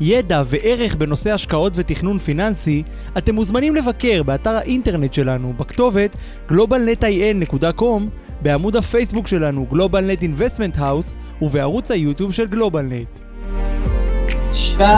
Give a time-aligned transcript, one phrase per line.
[0.00, 2.82] ידע וערך בנושא השקעות ותכנון פיננסי,
[3.18, 6.16] אתם מוזמנים לבקר באתר האינטרנט שלנו בכתובת
[6.48, 8.02] globalnetin.com,
[8.42, 13.24] בעמוד הפייסבוק שלנו GlobalNet Investment House ובערוץ היוטיוב של GlobalNet.
[14.54, 14.88] שלום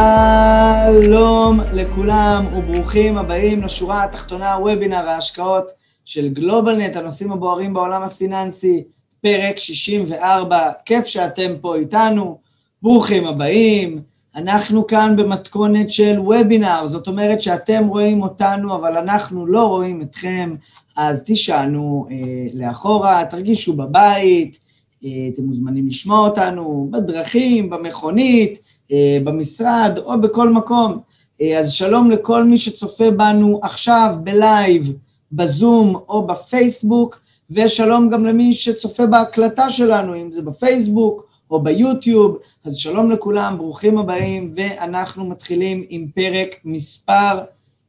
[1.73, 5.71] לכולם וברוכים הבאים לשורה התחתונה וובינר ההשקעות
[6.05, 8.83] של גלובלנט, הנושאים הבוערים בעולם הפיננסי,
[9.23, 12.39] פרק 64, כיף שאתם פה איתנו,
[12.83, 14.16] ברוכים הבאים.
[14.37, 20.55] אנחנו כאן במתכונת של וובינר, זאת אומרת שאתם רואים אותנו, אבל אנחנו לא רואים אתכם,
[20.97, 22.17] אז תשענו אה,
[22.55, 24.59] לאחורה, תרגישו בבית,
[25.05, 28.59] אה, אתם מוזמנים לשמוע אותנו בדרכים, במכונית,
[28.93, 30.99] אה, במשרד או בכל מקום.
[31.41, 34.93] אה, אז שלום לכל מי שצופה בנו עכשיו בלייב,
[35.33, 42.39] בזום או בפייסבוק, ושלום גם למי שצופה בהקלטה שלנו, אם זה בפייסבוק או ביוטיוב.
[42.65, 47.41] אז שלום לכולם, ברוכים הבאים, ואנחנו מתחילים עם פרק מספר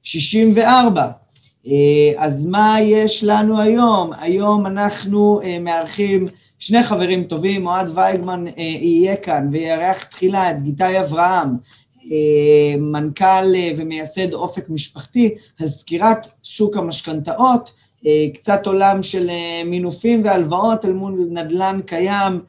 [0.04, 1.12] 64.
[1.68, 1.74] אה,
[2.18, 4.12] אז מה יש לנו היום?
[4.20, 6.28] היום אנחנו אה, מארחים
[6.60, 11.50] שני חברים טובים, אוהד וייגמן אה, יהיה כאן ויארח תחילה את גיתי אברהם,
[12.78, 17.72] מנכ"ל ומייסד אופק משפחתי, על סקירת שוק המשכנתאות,
[18.34, 19.30] קצת עולם של
[19.66, 22.40] מינופים והלוואות אל מול נדל"ן קיים,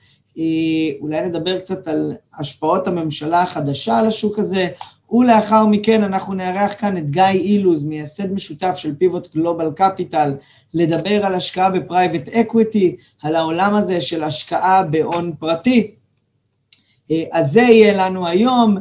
[1.01, 4.69] אולי נדבר קצת על השפעות הממשלה החדשה על השוק הזה,
[5.11, 10.35] ולאחר מכן אנחנו נארח כאן את גיא אילוז, מייסד משותף של Pivot Global Capital,
[10.75, 15.95] לדבר על השקעה ב private equity, על העולם הזה של השקעה בהון פרטי.
[17.33, 18.77] אז זה יהיה לנו היום,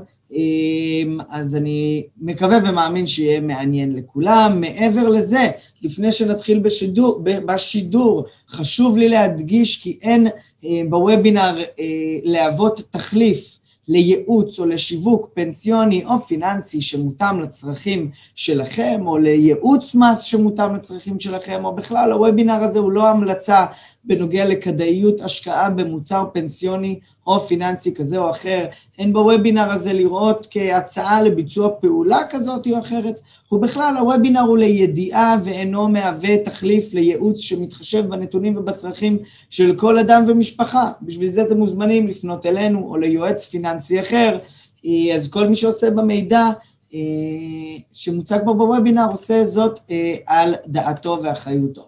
[1.30, 4.62] אז אני מקווה ומאמין שיהיה מעניין לכולם.
[4.62, 5.52] מעבר לזה,
[5.82, 10.28] לפני שנתחיל בשידור, בשידור, חשוב לי להדגיש כי אין
[10.90, 11.64] בוובינר
[12.24, 20.76] להוות תחליף לייעוץ או לשיווק פנסיוני או פיננסי שמותאם לצרכים שלכם, או לייעוץ מס שמותאם
[20.76, 23.66] לצרכים שלכם, או בכלל הוובינר הזה הוא לא המלצה
[24.08, 28.66] בנוגע לכדאיות השקעה במוצר פנסיוני או פיננסי כזה או אחר.
[29.00, 33.20] אין בוובינר הזה לראות כהצעה לביצוע פעולה כזאת או אחרת,
[33.52, 39.18] ובכלל הוובינר הוא לידיעה ואינו מהווה תחליף לייעוץ שמתחשב בנתונים ובצרכים
[39.50, 40.92] של כל אדם ומשפחה.
[41.02, 44.38] בשביל זה אתם מוזמנים לפנות אלינו או ליועץ פיננסי אחר.
[45.16, 46.50] אז כל מי שעושה במידע
[47.94, 49.80] שמוצג פה בוובינר עושה זאת
[50.26, 51.88] על דעתו ואחריותו.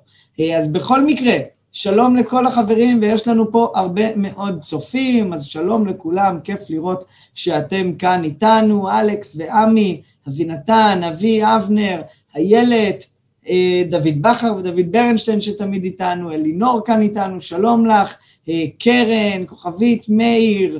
[0.57, 1.33] אז בכל מקרה,
[1.71, 7.03] שלום לכל החברים, ויש לנו פה הרבה מאוד צופים, אז שלום לכולם, כיף לראות
[7.35, 12.01] שאתם כאן איתנו, אלכס ועמי, אבינתן, אבי, אבנר,
[12.35, 13.05] איילת,
[13.89, 18.17] דוד בכר ודוד ברנשטיין שתמיד איתנו, אלינור כאן איתנו, שלום לך,
[18.79, 20.79] קרן, כוכבית, מאיר,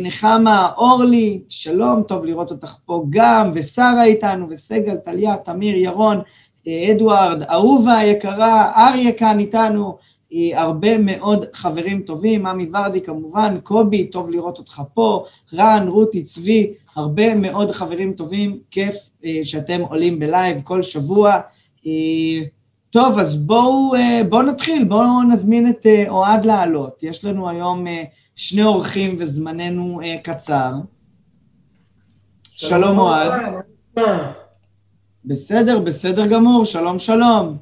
[0.00, 6.20] נחמה, אורלי, שלום, טוב לראות אותך פה גם, ושרה איתנו, וסגל, טליה, תמיר, ירון,
[6.68, 9.98] אדוארד, אהובה היקרה, אריה כאן איתנו,
[10.54, 15.24] הרבה מאוד חברים טובים, עמי ורדי כמובן, קובי, טוב לראות אותך פה,
[15.54, 18.94] רן, רותי, צבי, הרבה מאוד חברים טובים, כיף
[19.44, 21.40] שאתם עולים בלייב כל שבוע.
[22.90, 23.92] טוב, אז בואו
[24.28, 27.02] בוא נתחיל, בואו נזמין את אוהד לעלות.
[27.02, 27.84] יש לנו היום
[28.36, 30.72] שני אורחים וזמננו קצר.
[32.42, 33.42] שלום אוהד.
[35.26, 37.56] בסדר, בסדר גמור, שלום שלום.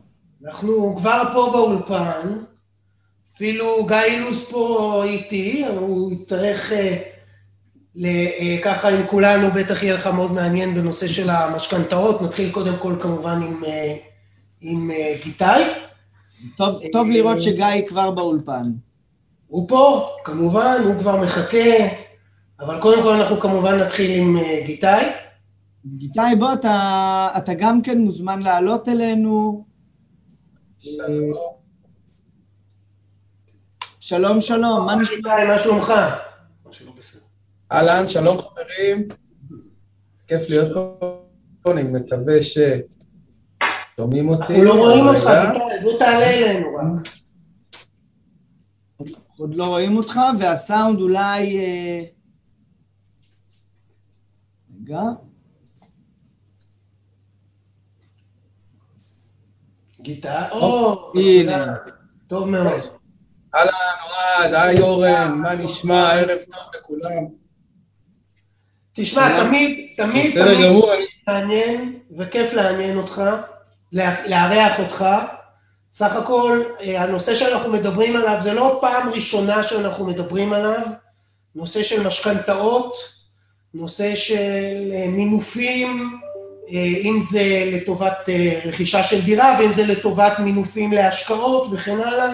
[0.47, 2.29] אנחנו כבר פה באולפן,
[3.35, 6.73] אפילו גיא אילוס פה איתי, הוא יצטרך
[8.65, 13.41] ככה עם כולנו, בטח יהיה לך מאוד מעניין בנושא של המשכנתאות, נתחיל קודם כל כמובן
[13.43, 13.63] עם,
[14.61, 14.91] עם
[15.25, 15.63] גיטאי.
[16.57, 18.63] טוב, טוב לראות שגיא כבר באולפן.
[19.47, 21.87] הוא פה, כמובן, הוא כבר מחכה,
[22.61, 24.37] אבל קודם כל אנחנו כמובן נתחיל עם
[24.67, 25.05] גיטאי.
[25.87, 29.65] גיטאי, בוא, אתה, אתה גם כן מוזמן לעלות אלינו.
[30.79, 31.33] שלום.
[34.01, 35.17] שלום, שלום, מה נשמע?
[35.17, 35.93] גיטאי, מה שלומך?
[37.73, 39.09] אהלן, שלום חברים.
[40.29, 40.99] כיף להיות
[41.63, 44.53] פה, אני מקווה ששומעים אותי.
[44.53, 45.31] אנחנו לא רואים אותך,
[45.83, 47.07] בוא תעלה אלינו רק.
[49.39, 51.59] עוד לא רואים אותך, והסאונד אולי...
[54.81, 55.01] רגע.
[60.03, 61.75] גיטה, או, הנה.
[62.27, 62.81] טוב מאוד.
[63.55, 63.71] אהלן,
[64.11, 66.13] אוהד, היי אורן, מה נשמע?
[66.13, 67.25] ערב טוב לכולם.
[68.95, 70.83] תשמע, תמיד, תמיד, תמיד.
[71.27, 73.23] מעניין וכיף לעניין אותך,
[73.93, 75.05] לארח אותך.
[75.93, 80.81] סך הכל, אה, הנושא שאנחנו מדברים עליו, זה לא פעם ראשונה שאנחנו מדברים עליו,
[81.55, 82.95] נושא של משכנתאות,
[83.75, 86.21] נושא של אה, מינופים,
[86.81, 92.33] אם זה לטובת אה, רכישה של דירה ואם זה לטובת מינופים להשקעות וכן הלאה,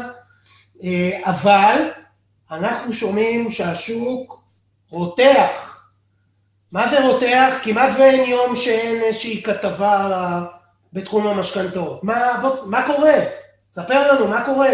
[0.84, 1.90] אה, אבל
[2.50, 4.42] אנחנו שומעים שהשוק
[4.90, 5.84] רותח.
[6.72, 7.54] מה זה רותח?
[7.62, 10.44] כמעט ואין יום שאין איזושהי כתבה
[10.92, 12.04] בתחום המשכנתאות.
[12.04, 13.14] מה, מה קורה?
[13.72, 14.70] ספר לנו, מה קורה?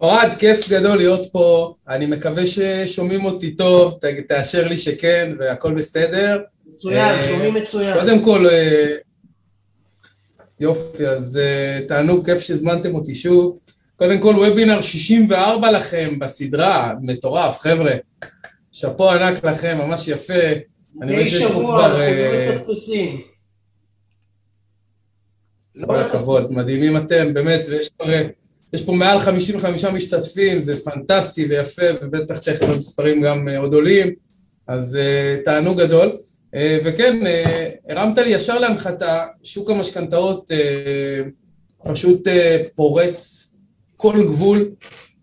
[0.00, 3.98] אוהד, כיף גדול להיות פה, אני מקווה ששומעים אותי טוב,
[4.28, 6.38] תאשר לי שכן והכל בסדר.
[6.74, 7.98] מצוין, אה, שומעים מצוין.
[7.98, 8.86] קודם כל, אה,
[10.60, 13.60] יופי, אז אה, תענוג, כיף שהזמנתם אותי שוב.
[13.96, 17.92] קודם כל, וובינר 64 לכם בסדרה, מטורף, חבר'ה.
[18.72, 20.34] שאפו ענק לכם, ממש יפה.
[21.02, 22.00] אני רואה שיש פה כבר...
[25.86, 28.04] כל הכבוד, מדהימים אתם, באמת, ויש פה,
[28.72, 34.12] יש פה מעל 55 משתתפים, זה פנטסטי ויפה, ובטח תכף המספרים גם אה, עוד עולים,
[34.66, 36.16] אז uh, תענוג גדול.
[36.54, 37.20] Uh, וכן,
[37.88, 40.50] הרמת לי ישר להנחתה, שוק המשכנתאות
[41.84, 42.28] פשוט
[42.74, 43.48] פורץ
[43.96, 44.70] כל גבול,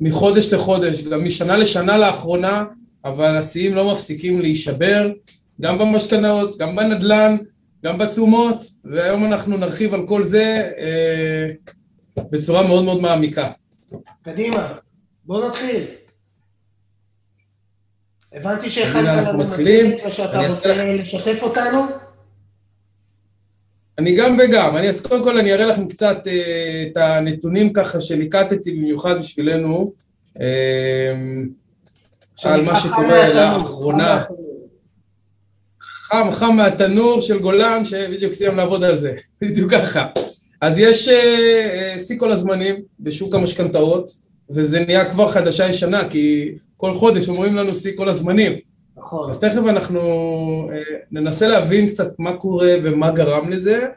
[0.01, 2.63] מחודש לחודש, גם משנה לשנה לאחרונה,
[3.05, 5.09] אבל השיאים לא מפסיקים להישבר,
[5.61, 7.37] גם במשכנתאות, גם בנדל"ן,
[7.85, 11.51] גם בתשומות, והיום אנחנו נרחיב על כל זה אה,
[12.31, 13.51] בצורה מאוד מאוד מעמיקה.
[14.23, 14.73] קדימה,
[15.25, 15.83] בוא נתחיל.
[18.33, 19.91] הבנתי שהכנת לנו מתחילים.
[19.91, 21.85] מצגת ושאתה אני רוצה לשתף אותנו?
[23.97, 27.99] אני גם וגם, אני, אז קודם כל אני אראה לכם קצת אה, את הנתונים ככה
[27.99, 29.85] שליקטתי במיוחד בשבילנו,
[30.41, 31.13] אה,
[32.43, 34.23] על מה שקורה לאחרונה.
[35.81, 40.05] חם חם מהתנור של גולן, שבדיוק סיים לעבוד על זה, בדיוק ככה.
[40.65, 44.11] אז יש אה, אה, שיא כל הזמנים בשוק המשכנתאות,
[44.51, 48.53] וזה נהיה כבר חדשה ישנה, כי כל חודש אומרים לנו שיא כל הזמנים.
[48.97, 49.29] נכון.
[49.29, 49.99] אז תכף אנחנו
[50.73, 50.81] אה,
[51.11, 53.87] ננסה להבין קצת מה קורה ומה גרם לזה,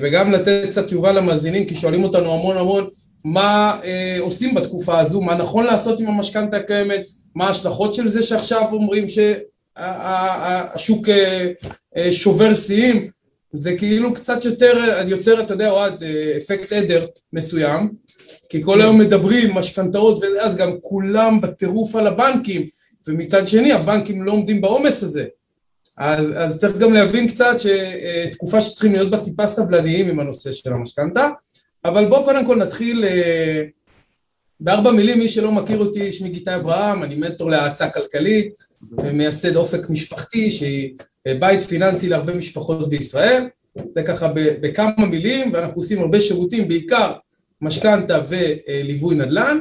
[0.00, 2.88] וגם לתת קצת תשובה למאזינים, כי שואלים אותנו המון המון
[3.24, 3.80] מה
[4.20, 7.02] עושים בתקופה הזו, מה נכון לעשות עם המשכנתה הקיימת,
[7.34, 11.08] מה ההשלכות של זה שעכשיו אומרים שהשוק
[12.10, 13.09] שובר שיאים,
[13.52, 17.90] זה כאילו קצת יותר, יוצר, אתה יודע, אוהד, אה, אפקט עדר מסוים,
[18.48, 22.66] כי כל היום מדברים, משכנתאות, ואז גם כולם בטירוף על הבנקים,
[23.08, 25.24] ומצד שני הבנקים לא עומדים בעומס הזה.
[25.98, 30.72] אז, אז צריך גם להבין קצת שתקופה שצריכים להיות בה טיפה סבלניים עם הנושא של
[30.72, 31.28] המשכנתה,
[31.84, 33.62] אבל בואו קודם כל נתחיל אה,
[34.60, 38.54] בארבע מילים, מי שלא מכיר אותי, שמי גיטאי אברהם, אני מנטור להאצה כלכלית,
[38.92, 43.48] ומייסד אופק משפחתי, שהיא אה, בית פיננסי להרבה משפחות בישראל,
[43.94, 47.12] זה ככה בכמה מילים, ואנחנו עושים הרבה שירותים, בעיקר
[47.60, 49.58] משכנתה וליווי נדל"ן,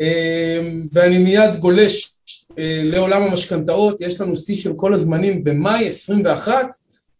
[0.00, 0.60] אה,
[0.92, 2.14] ואני מיד גולש
[2.58, 6.66] אה, לעולם המשכנתאות, יש לנו שיא של כל הזמנים במאי 21,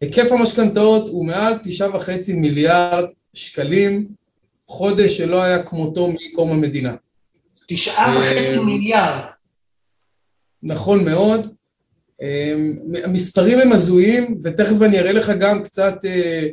[0.00, 3.04] היקף המשכנתאות הוא מעל תשעה וחצי מיליארד
[3.35, 4.09] שקלים,
[4.66, 6.95] חודש שלא היה כמותו מקום המדינה.
[7.69, 9.25] תשעה וחצי אה, מיליארד.
[10.62, 11.54] נכון מאוד.
[12.22, 12.54] אה,
[13.04, 16.46] המספרים הם הזויים, ותכף אני אראה לך גם קצת אה,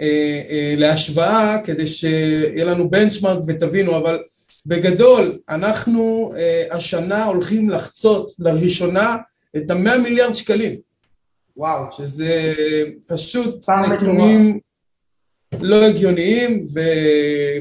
[0.00, 4.18] אה, אה, להשוואה, כדי שיהיה לנו בנצ'מארק ותבינו, אבל
[4.66, 6.32] בגדול, אנחנו
[6.70, 9.16] השנה הולכים לחצות לראשונה
[9.56, 10.76] את המאה מיליארד שקלים,
[11.56, 11.92] וואו.
[11.92, 12.54] שזה
[13.08, 14.58] פשוט נתונים
[15.60, 16.80] לא הגיוניים ו...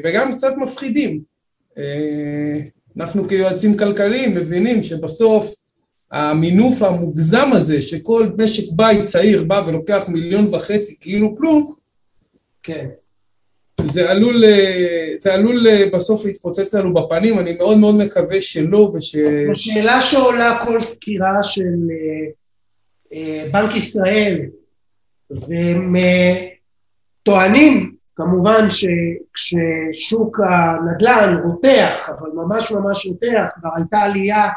[0.04, 1.22] וגם קצת מפחידים.
[2.98, 5.56] אנחנו כיועצים כלכליים מבינים שבסוף
[6.16, 11.74] המינוף המוגזם הזה, שכל משק בית צעיר בא ולוקח מיליון וחצי כאילו כלום,
[12.64, 12.88] כן.
[13.82, 18.78] זה עלול, אה, זה עלול אה, בסוף להתפוצץ לנו בפנים, אני מאוד מאוד מקווה שלא
[18.78, 19.16] וש...
[19.52, 21.74] השאלה שעולה כל סקירה של
[23.14, 24.42] אה, בנק ישראל,
[25.30, 25.96] והם
[27.24, 34.48] טוענים כמובן שכששוק הנדל"ן רותח, אבל ממש ממש רותח, כבר הייתה עלייה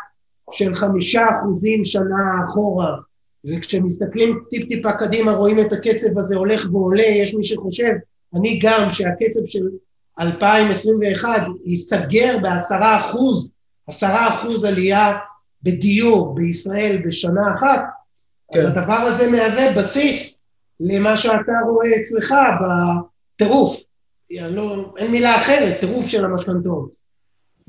[0.52, 2.96] של חמישה אחוזים שנה אחורה,
[3.44, 7.92] וכשמסתכלים טיפ-טיפה קדימה רואים את הקצב הזה הולך ועולה, יש מי שחושב,
[8.34, 9.68] אני גם, שהקצב של
[10.20, 11.28] 2021
[11.64, 13.54] ייסגר בעשרה אחוז,
[13.86, 15.18] עשרה אחוז עלייה
[15.62, 17.80] בדיור בישראל בשנה אחת,
[18.52, 18.58] כן.
[18.58, 20.48] אז הדבר הזה מהווה בסיס
[20.80, 23.84] למה שאתה רואה אצלך בטירוף.
[24.30, 26.97] לא, אין מילה אחרת, טירוף של המשכנתאות.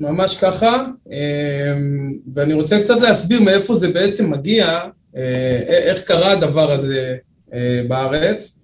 [0.00, 4.80] ממש ככה, אמ, ואני רוצה קצת להסביר מאיפה זה בעצם מגיע,
[5.16, 7.16] אה, איך קרה הדבר הזה
[7.54, 8.56] אה, בארץ.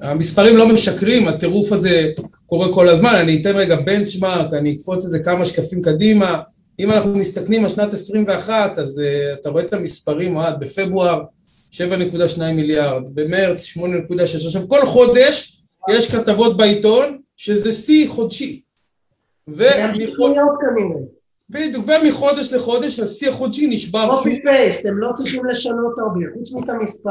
[0.00, 2.08] המספרים לא משקרים, הטירוף הזה
[2.46, 6.38] קורה כל הזמן, אני אתן רגע בנצ'מארק, אני אקפוץ איזה כמה שקפים קדימה.
[6.80, 9.02] אם אנחנו מסתכלים על שנת 21, אז
[9.32, 11.22] אתה רואה את המספרים, אוהד, בפברואר
[11.72, 14.22] 7.2 מיליארד, במרץ 8.6.
[14.46, 18.60] עכשיו, כל חודש יש כתבות בעיתון שזה שיא חודשי.
[21.50, 24.18] בדיוק, ומחודש לחודש השיא החודשי נשבר שוב.
[24.18, 27.10] קופי פייסט, הם לא צריכים לשנות הרבה, חוץ מאת המספר.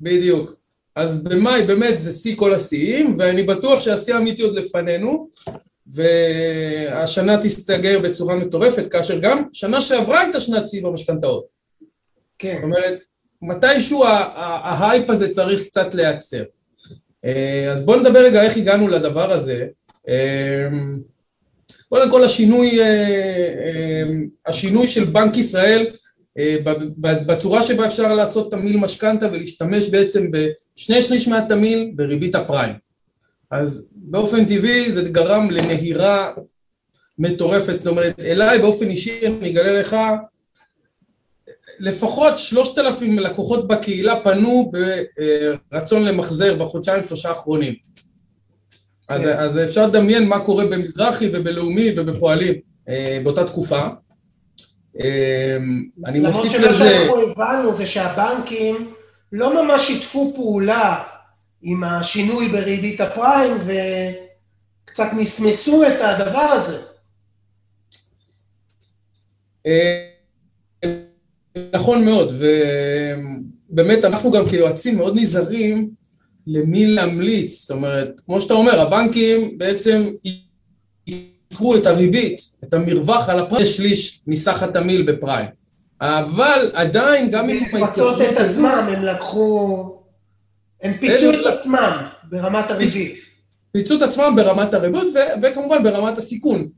[0.00, 0.54] בדיוק.
[0.96, 5.28] אז במאי באמת זה שיא כל השיאים, ואני בטוח שהשיא האמיתי עוד לפנינו,
[5.86, 11.44] והשנה תסתגר בצורה מטורפת, כאשר גם שנה שעברה הייתה שנת שיא במשכנתאות.
[12.38, 12.54] כן.
[12.54, 13.04] זאת אומרת,
[13.42, 16.42] מתישהו ההייפ הזה צריך קצת להיעצר.
[17.24, 19.66] אה, אז בואו נדבר רגע איך הגענו לדבר הזה.
[21.92, 24.04] אה, קודם כל השינוי, אה,
[24.46, 25.86] השינוי של בנק ישראל
[27.26, 32.74] בצורה שבה אפשר לעשות תמיל משכנתה ולהשתמש בעצם בשני שליש מהתמיל בריבית הפריים.
[33.50, 36.32] אז באופן טבעי זה גרם לנהירה
[37.18, 39.96] מטורפת, זאת אומרת, אליי באופן אישי אני אגלה לך,
[41.78, 44.72] לפחות שלושת אלפים לקוחות בקהילה פנו
[45.72, 47.74] ברצון למחזר בחודשיים שלושה האחרונים.
[49.12, 49.38] אז, כן.
[49.38, 52.54] אז אפשר לדמיין מה קורה במזרחי ובלאומי ובפועלים
[52.88, 53.88] אה, באותה תקופה.
[55.00, 55.56] אה,
[56.06, 56.64] אני מוסיף לזה...
[56.64, 58.92] למרות שמה שאנחנו הבנו זה שהבנקים
[59.32, 61.02] לא ממש שיתפו פעולה
[61.62, 63.56] עם השינוי בריבית הפריים
[64.84, 66.78] וקצת מסמסו את הדבר הזה.
[69.66, 70.08] אה,
[71.72, 72.32] נכון מאוד,
[73.70, 75.90] ובאמת אנחנו גם כיועצים מאוד נזהרים
[76.46, 80.10] למי להמליץ, זאת אומרת, כמו שאתה אומר, הבנקים בעצם
[81.06, 85.48] יקחו את הריבית, את המרווח על הפריים, שליש מסך התמיל בפריים.
[86.00, 87.64] אבל עדיין, גם אם...
[87.72, 89.98] לפצות את עצמם, הם לקחו...
[90.82, 93.16] הם פיצו את עצמם ברמת הריבית.
[93.72, 96.68] פיצו את עצמם ברמת הריבית וכמובן ברמת הסיכון.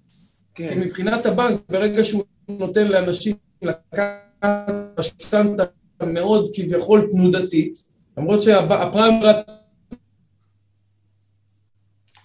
[0.54, 0.68] כן.
[0.68, 5.64] כי מבחינת הבנק, ברגע שהוא נותן לאנשים לקחת משכנתה
[6.06, 9.14] מאוד כביכול תנודתית, למרות שהפריים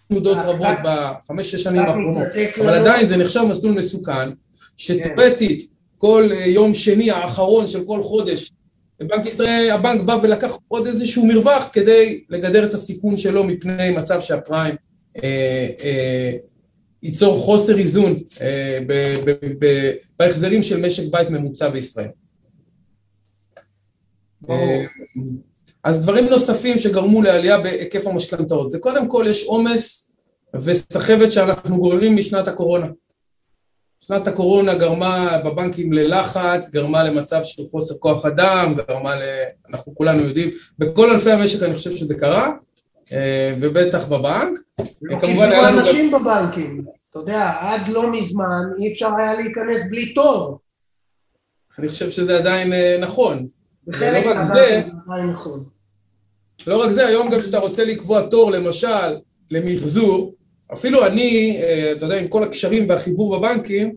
[0.09, 2.27] תנודות אה, רבות בחמש-שש שנים האחרונות,
[2.61, 4.29] אבל עדיין זה נחשב מסלול מסוכן,
[4.77, 8.51] שתיאורטית כל אה, יום שני האחרון של כל חודש
[8.99, 14.21] בבנק ישראל הבנק בא ולקח עוד איזשהו מרווח כדי לגדר את הסיכון שלו מפני מצב
[14.21, 14.75] שהפריים
[15.23, 16.31] אה, אה,
[17.03, 18.93] ייצור חוסר איזון אה, ב,
[19.25, 22.09] ב, ב, בהחזרים של משק בית ממוצע בישראל.
[24.49, 24.85] אה,
[25.83, 30.13] אז דברים נוספים שגרמו לעלייה בהיקף המשכנתאות, זה קודם כל יש עומס
[30.65, 32.87] וסחבת שאנחנו גוררים משנת הקורונה.
[33.99, 39.21] שנת הקורונה גרמה בבנקים ללחץ, גרמה למצב של חוסר כוח אדם, גרמה ל...
[39.69, 42.51] אנחנו כולנו יודעים, בכל ענפי המשק אני חושב שזה קרה,
[43.13, 44.59] אה, ובטח בבנק.
[45.01, 45.79] לא לנו...
[45.79, 50.59] אנשים בבנקים, אתה יודע, עד לא מזמן אי אפשר היה להיכנס בלי תור.
[51.79, 52.97] אני חושב שזה עדיין אה,
[53.89, 54.07] נכון.
[54.07, 54.81] בחלק מהבנקים זה
[55.31, 55.63] נכון.
[56.67, 59.17] לא רק זה, היום גם כשאתה רוצה לקבוע תור, למשל,
[59.51, 60.35] למחזור,
[60.73, 63.95] אפילו אני, אה, אתה יודע, עם כל הקשרים והחיבור בבנקים,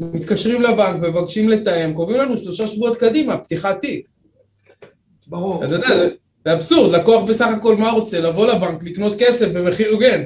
[0.00, 4.06] מתקשרים לבנק, מבקשים לתאם, קובעים לנו שלושה שבועות קדימה, פתיחת תיק.
[5.26, 5.64] ברור.
[5.64, 6.08] אתה יודע, זה,
[6.44, 8.20] זה אבסורד, לקוח בסך הכל מה רוצה?
[8.20, 10.22] לבוא לבנק, לקנות כסף במחיר הוגן.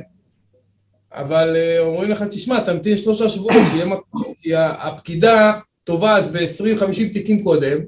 [1.12, 5.52] אבל אה, אומרים לך, תשמע, תמתין שלושה שבועות, שיהיה מקום, כי הפקידה
[5.84, 7.78] תובעת ב-20-50 תיקים קודם,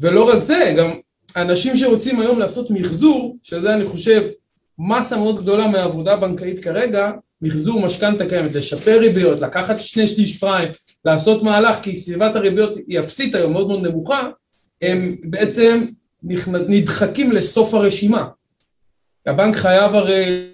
[0.00, 0.90] ולא רק זה, גם
[1.36, 4.22] אנשים שרוצים היום לעשות מחזור, שזה אני חושב
[4.78, 7.10] מסה מאוד גדולה מהעבודה הבנקאית כרגע,
[7.42, 10.68] מחזור משכנתה קיימת, לשפר ריביות, לקחת שני שליש פריים,
[11.04, 14.28] לעשות מהלך, כי סביבת הריביות היא אפסית היום, מאוד מאוד נמוכה,
[14.82, 15.86] הם בעצם
[16.68, 18.26] נדחקים לסוף הרשימה.
[19.26, 20.48] הבנק חייב הרי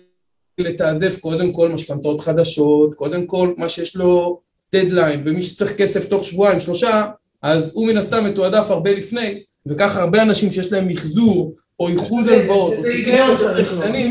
[0.59, 4.41] לתעדף קודם כל משכנתאות חדשות, קודם כל מה שיש לו
[4.73, 7.05] דדליין, ומי שצריך כסף תוך שבועיים, שלושה,
[7.45, 12.29] אז הוא מן הסתם מתועדף הרבה לפני, וככה הרבה אנשים שיש להם מחזור, או איחוד
[12.29, 14.11] הלוואות, זה היגיון צריך קטנים,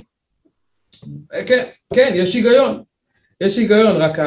[1.45, 1.63] כן,
[1.93, 2.83] כן, יש היגיון.
[3.41, 4.19] יש היגיון, רק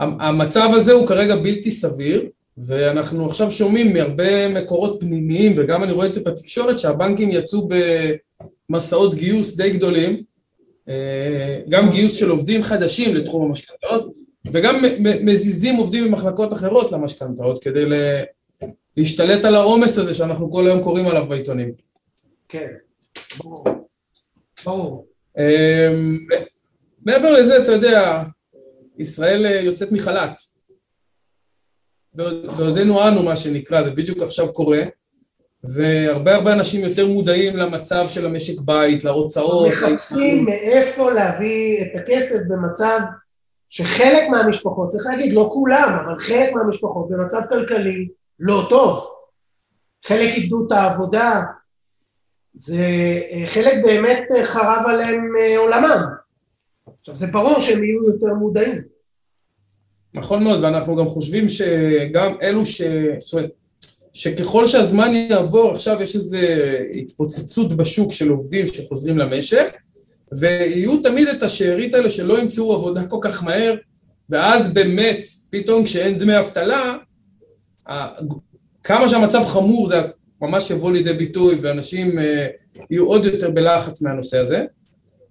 [0.00, 2.24] המצב הזה הוא כרגע בלתי סביר,
[2.58, 7.68] ואנחנו עכשיו שומעים מהרבה מקורות פנימיים, וגם אני רואה את זה בתקשורת, שהבנקים יצאו
[8.70, 10.22] במסעות גיוס די גדולים,
[10.88, 17.84] אה, גם גיוס של עובדים חדשים לתחום המשכנתאות, וגם מזיזים עובדים ממחלקות אחרות למשכנתאות, כדי
[18.96, 21.72] להשתלט על העומס הזה שאנחנו כל היום קוראים עליו בעיתונים.
[22.48, 22.68] כן,
[23.38, 23.64] ברור.
[24.64, 25.06] ברור.
[25.38, 26.18] אמ,
[27.06, 28.22] מעבר לזה, אתה יודע,
[28.98, 30.40] ישראל אה, יוצאת מחל"ת.
[32.56, 34.82] בעודנו אנו, מה שנקרא, זה בדיוק עכשיו קורה,
[35.64, 39.72] והרבה הרבה אנשים יותר מודעים למצב של המשק בית, להוצאות.
[39.72, 42.98] מחפשים מאיפה להביא את הכסף במצב
[43.70, 48.08] שחלק מהמשפחות, צריך להגיד, לא כולם, אבל חלק מהמשפחות במצב כלכלי
[48.40, 49.10] לא טוב.
[50.06, 51.42] חלק איבדו את העבודה,
[52.54, 52.80] זה
[53.32, 56.02] אה, חלק באמת אה, חרב עליהם אה, עולמם.
[57.00, 58.82] עכשיו זה ברור שהם יהיו יותר מודעים.
[60.16, 62.82] נכון מאוד, ואנחנו גם חושבים שגם אלו ש...
[63.18, 63.50] זאת אומרת,
[64.12, 66.38] שככל שהזמן יעבור, עכשיו יש איזו
[66.94, 69.76] התפוצצות בשוק של עובדים שחוזרים למשק,
[70.32, 73.74] ויהיו תמיד את השארית האלה שלא ימצאו עבודה כל כך מהר,
[74.30, 76.96] ואז באמת, פתאום כשאין דמי אבטלה,
[78.84, 80.02] כמה שהמצב חמור זה
[80.40, 82.46] ממש יבוא לידי ביטוי, ואנשים אה,
[82.90, 84.64] יהיו עוד יותר בלחץ מהנושא הזה.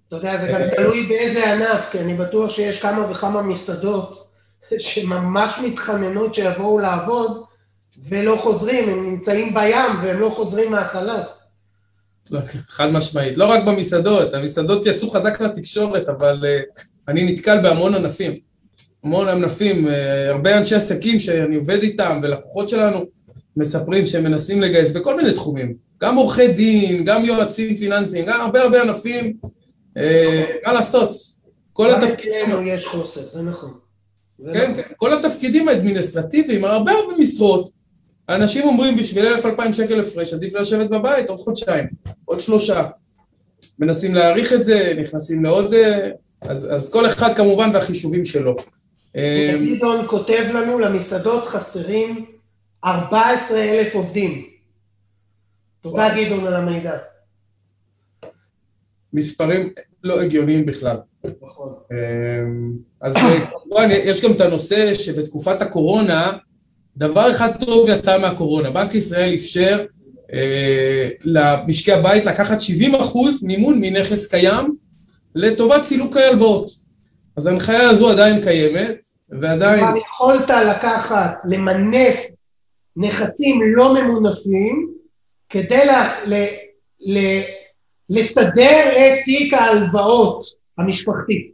[0.08, 4.28] אתה יודע, זה גם תלוי באיזה ענף, כי אני בטוח שיש כמה וכמה מסעדות
[4.78, 7.44] שממש מתחננות שיבואו לעבוד
[8.08, 11.35] ולא חוזרים, הם נמצאים בים והם לא חוזרים מהחל"ת.
[12.68, 13.38] חד משמעית.
[13.38, 18.38] לא רק במסעדות, המסעדות יצאו חזק לתקשורת, אבל uh, אני נתקל בהמון ענפים.
[19.04, 19.90] המון ענפים, uh,
[20.28, 23.04] הרבה אנשי עסקים שאני עובד איתם ולקוחות שלנו
[23.56, 25.74] מספרים שהם מנסים לגייס בכל מיני תחומים.
[26.02, 29.36] גם עורכי דין, גם יועצים פיננסיים, גם הרבה הרבה ענפים.
[29.96, 31.16] אה, מה לעשות?
[31.72, 32.62] כל התפקידים...
[32.64, 33.74] יש חוסר, זה נכון.
[34.38, 34.74] כן, נכון.
[34.74, 37.70] כן, כל התפקידים האדמיניסטרטיביים, הרבה הרבה משרות,
[38.28, 41.86] האנשים אומרים בשביל אלף אלפיים שקל הפרש, עדיף לשבת בבית עוד חודשיים,
[42.24, 42.86] עוד שלושה.
[43.78, 45.74] מנסים להעריך את זה, נכנסים לעוד...
[45.74, 46.08] אה,
[46.40, 48.56] אז, אז כל אחד כמובן והחישובים שלו.
[49.76, 52.26] גדעון כותב לנו, למסעדות חסרים
[52.84, 54.46] 14 אלף עובדים.
[55.80, 56.96] תודה גדעון על המידע.
[59.12, 59.72] מספרים
[60.04, 60.96] לא הגיוניים בכלל.
[61.42, 61.74] נכון.
[61.92, 66.32] אמ, אז אה, כמובן יש גם את הנושא שבתקופת הקורונה
[66.96, 69.84] דבר אחד טוב יצא מהקורונה, בנק ישראל אפשר
[70.32, 74.76] אה, למשקי הבית לקחת 70 אחוז מימון מנכס קיים
[75.34, 76.70] לטובת סילוקי הלוואות.
[77.36, 79.80] אז ההנחיה הזו עדיין קיימת, ועדיין...
[79.80, 82.16] כלומר, יכולת לקחת, למנף
[82.96, 84.92] נכסים לא ממונפים,
[85.48, 86.34] כדי לה, ל,
[87.00, 87.18] ל,
[88.10, 90.46] לסדר את תיק ההלוואות
[90.78, 91.50] המשפחתי.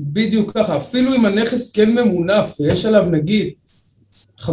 [0.00, 3.52] בדיוק ככה, אפילו אם הנכס כן ממונף ויש עליו נגיד
[4.40, 4.48] 50%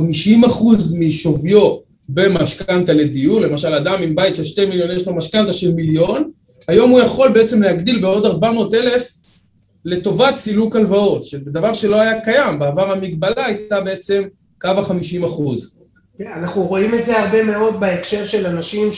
[1.00, 1.78] משוויו
[2.10, 6.32] במשכנתה לדיור, למשל אדם עם בית של 2 מיליון יש לו משכנתה של מיליון,
[6.68, 9.10] היום הוא יכול בעצם להגדיל בעוד 400 אלף
[9.86, 14.24] לטובת סילוק הלוואות, שזה דבר שלא היה קיים, בעבר המגבלה הייתה בעצם
[14.62, 15.78] קו ה-50 אחוז.
[16.18, 18.90] כן, אנחנו רואים את זה הרבה מאוד בהקשר של אנשים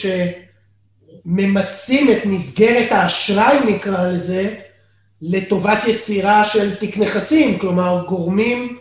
[1.26, 4.56] שממצים את מסגרת האשראי, נקרא לזה,
[5.22, 8.78] לטובת יצירה של תיק נכסים, כלומר גורמים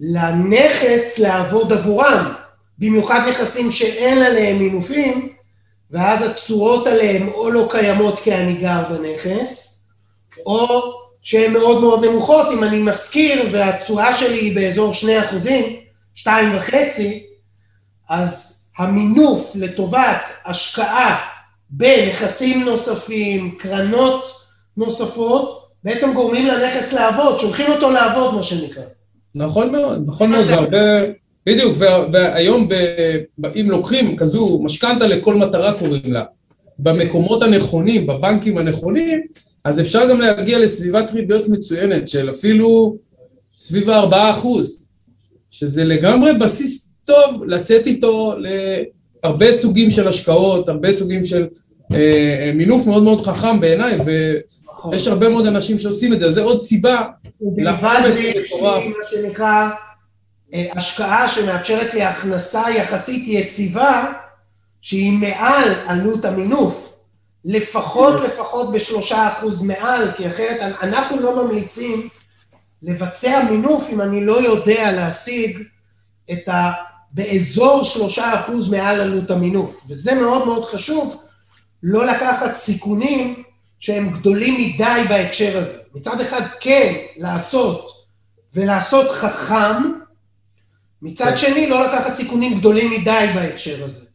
[0.00, 2.32] לנכס לעבוד עבורם,
[2.78, 5.32] במיוחד נכסים שאין עליהם מינופים,
[5.90, 9.84] ואז התשואות עליהם או לא קיימות כי אני גר בנכס,
[10.46, 10.66] או
[11.22, 15.76] שהן מאוד מאוד נמוכות, אם אני משכיר והתשואה שלי היא באזור 2 אחוזים,
[16.16, 16.28] 2.5,
[18.08, 21.26] אז המינוף לטובת השקעה
[21.70, 24.30] בנכסים נוספים, קרנות
[24.76, 28.82] נוספות, בעצם גורמים לנכס לעבוד, שולחים אותו לעבוד, מה שנקרא.
[29.36, 31.02] נכון מאוד, נכון מאוד, והרבה,
[31.46, 31.76] בדיוק,
[32.12, 32.68] והיום
[33.60, 36.24] אם לוקחים כזו משכנתה לכל מטרה קוראים לה,
[36.78, 39.20] במקומות הנכונים, בבנקים הנכונים,
[39.64, 42.96] אז אפשר גם להגיע לסביבת ריביות מצוינת של אפילו
[43.54, 44.88] סביב ה-4 אחוז,
[45.50, 51.46] שזה לגמרי בסיס טוב לצאת איתו להרבה סוגים של השקעות, הרבה סוגים של
[52.54, 57.02] מינוף מאוד מאוד חכם בעיניי, ויש הרבה מאוד אנשים שעושים את זה, זה עוד סיבה
[57.40, 58.84] לעומס מטורף.
[58.84, 59.70] מה שנקרא
[60.54, 64.12] אה, השקעה שמאפשרת לי הכנסה יחסית יציבה,
[64.80, 66.86] שהיא מעל עלות המינוף.
[67.44, 72.08] לפחות לפחות בשלושה אחוז מעל, כי אחרת אנחנו לא ממליצים
[72.82, 75.58] לבצע מינוף אם אני לא יודע להשיג
[76.32, 76.70] את ה...
[77.12, 81.22] באזור שלושה אחוז מעל עלות המינוף, וזה מאוד מאוד חשוב,
[81.82, 83.42] לא לקחת סיכונים
[83.80, 85.78] שהם גדולים מדי בהקשר הזה.
[85.94, 87.90] מצד אחד כן לעשות,
[88.54, 89.82] ולעשות חכם,
[91.02, 91.38] מצד כן.
[91.38, 94.06] שני לא לקחת סיכונים גדולים מדי בהקשר הזה.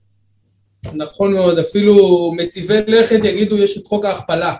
[0.93, 4.55] נכון מאוד, אפילו מטיבי לכת יגידו יש את חוק ההכפלה.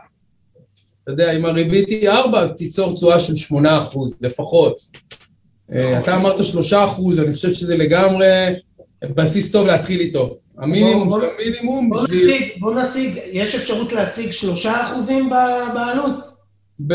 [1.03, 4.81] אתה יודע, אם הריבית היא 4, תיצור תשואה של 8 אחוז לפחות.
[5.71, 8.25] אה, אתה אמרת 3 אחוז, אני חושב שזה לגמרי
[9.03, 10.37] בסיס טוב להתחיל איתו.
[10.57, 12.27] המינימום בוא- של המינימום בוא בשביל...
[12.27, 15.29] נשיג, בוא נשיג, יש אפשרות להשיג שלושה אחוזים
[15.73, 16.25] בעלות?
[16.87, 16.93] ב...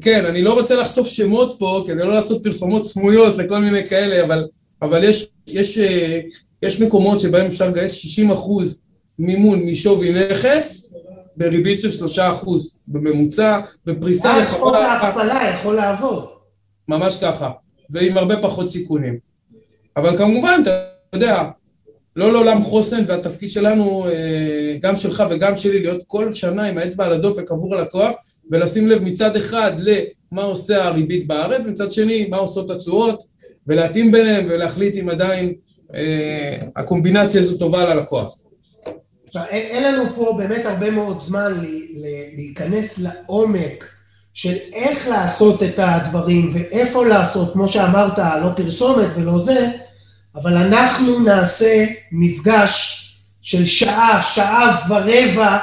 [0.00, 4.24] כן, אני לא רוצה לחשוף שמות פה כדי לא לעשות פרסומות סמויות לכל מיני כאלה,
[4.24, 4.48] אבל,
[4.82, 6.20] אבל יש, יש, אה,
[6.62, 8.80] יש מקומות שבהם אפשר לגייס 60 אחוז
[9.18, 10.94] מימון משווי נכס
[11.36, 16.24] בריבית של 3 אחוז בממוצע, בפריסה אז חוק ההכפלה יכול לעבוד.
[16.88, 17.50] ממש ככה,
[17.90, 19.18] ועם הרבה פחות סיכונים.
[19.96, 20.70] אבל כמובן, אתה
[21.14, 21.42] יודע,
[22.20, 27.04] לא לעולם חוסן, והתפקיד שלנו, אה, גם שלך וגם שלי, להיות כל שנה עם האצבע
[27.04, 28.10] על הדופק עבור הלקוח,
[28.50, 33.22] ולשים לב מצד אחד למה עושה הריבית בארץ, ומצד שני, מה עושות התשואות,
[33.66, 35.54] ולהתאים ביניהם ולהחליט אם עדיין
[35.94, 38.34] אה, הקומבינציה הזו טובה ללקוח.
[39.50, 41.64] אין, לנו פה באמת הרבה מאוד זמן
[42.36, 43.84] להיכנס לעומק
[44.34, 49.70] של איך לעשות את הדברים ואיפה לעשות, כמו שאמרת, לא פרסומת ולא זה,
[50.36, 52.96] אבל אנחנו נעשה מפגש
[53.42, 55.58] של שעה, שעה ורבע,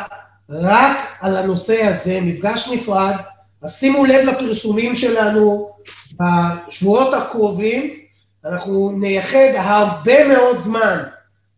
[0.50, 3.16] רק על הנושא הזה, מפגש נפרד.
[3.62, 5.70] אז שימו לב לפרסומים שלנו
[6.20, 7.94] בשבועות הקרובים,
[8.46, 11.04] אנחנו נייחד הרבה מאוד זמן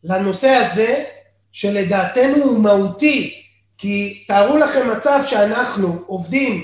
[0.03, 1.03] לנושא הזה,
[1.51, 3.33] שלדעתנו הוא מהותי,
[3.77, 6.63] כי תארו לכם מצב שאנחנו עובדים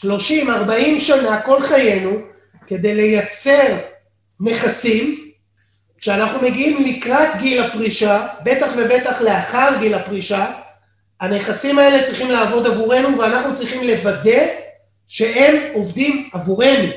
[0.00, 0.04] 30-40
[0.98, 2.10] שנה כל חיינו
[2.66, 3.76] כדי לייצר
[4.40, 5.21] נכסים,
[6.02, 10.46] כשאנחנו מגיעים לקראת גיל הפרישה, בטח ובטח לאחר גיל הפרישה,
[11.20, 14.46] הנכסים האלה צריכים לעבוד עבורנו ואנחנו צריכים לוודא
[15.08, 16.88] שהם עובדים עבורנו.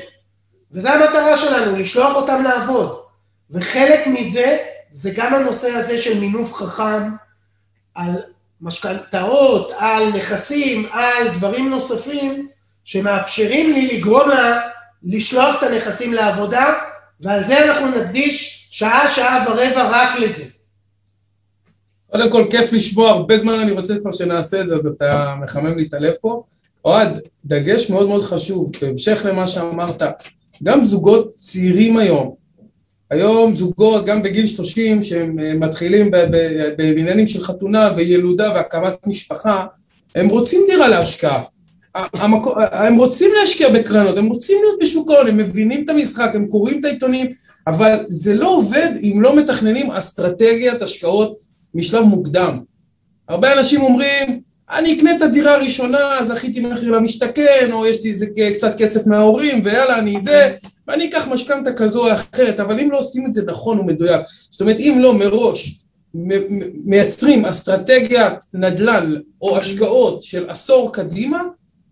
[0.72, 3.00] וזו המטרה שלנו, לשלוח אותם לעבוד.
[3.50, 4.56] וחלק מזה
[4.90, 7.10] זה גם הנושא הזה של מינוף חכם
[7.94, 8.10] על
[8.60, 12.48] משכנתאות, על נכסים, על דברים נוספים
[12.84, 14.60] שמאפשרים לי לגרום לה
[15.04, 16.72] לשלוח את הנכסים לעבודה,
[17.20, 20.44] ועל זה אנחנו נקדיש שעה, שעה ורבע רק לזה.
[22.10, 25.78] קודם כל, כיף לשמוע, הרבה זמן אני רוצה כבר שנעשה את זה, אז אתה מחמם
[25.78, 26.42] לי את הלב פה.
[26.84, 30.02] אוהד, דגש מאוד מאוד חשוב, בהמשך למה שאמרת,
[30.62, 32.34] גם זוגות צעירים היום,
[33.10, 36.10] היום זוגות, גם בגיל 30, שהם אה, מתחילים
[36.76, 39.66] בעניינים של חתונה וילודה והקמת משפחה,
[40.14, 41.42] הם רוצים דירה להשקעה.
[41.96, 46.30] ה- המקו- הם רוצים להשקיע בקרנות, הם רוצים להיות בשוק ההון, הם מבינים את המשחק,
[46.34, 47.26] הם קוראים את העיתונים,
[47.66, 51.38] אבל זה לא עובד אם לא מתכננים אסטרטגיית השקעות
[51.74, 52.60] משלב מוקדם.
[53.28, 58.26] הרבה אנשים אומרים, אני אקנה את הדירה הראשונה, זכיתי מחיר למשתכן, או יש לי איזה
[58.54, 60.54] קצת כסף מההורים, ויאללה, אני זה,
[60.88, 64.60] ואני אקח משכנתה כזו או אחרת, אבל אם לא עושים את זה נכון ומדויק, זאת
[64.60, 65.80] אומרת, אם לא מראש
[66.84, 71.42] מייצרים אסטרטגיית נדל"ן או השקעות של עשור קדימה,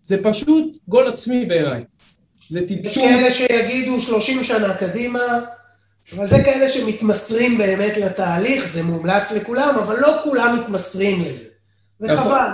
[0.05, 1.85] זה פשוט גול עצמי בעיניי.
[2.49, 5.41] זה יש טיפשות, כאלה שיגידו 30 שנה קדימה,
[6.17, 11.49] אבל זה כאלה שמתמסרים באמת לתהליך, זה מומלץ לכולם, אבל לא כולם מתמסרים לזה.
[12.01, 12.17] נכון.
[12.19, 12.49] וחבל.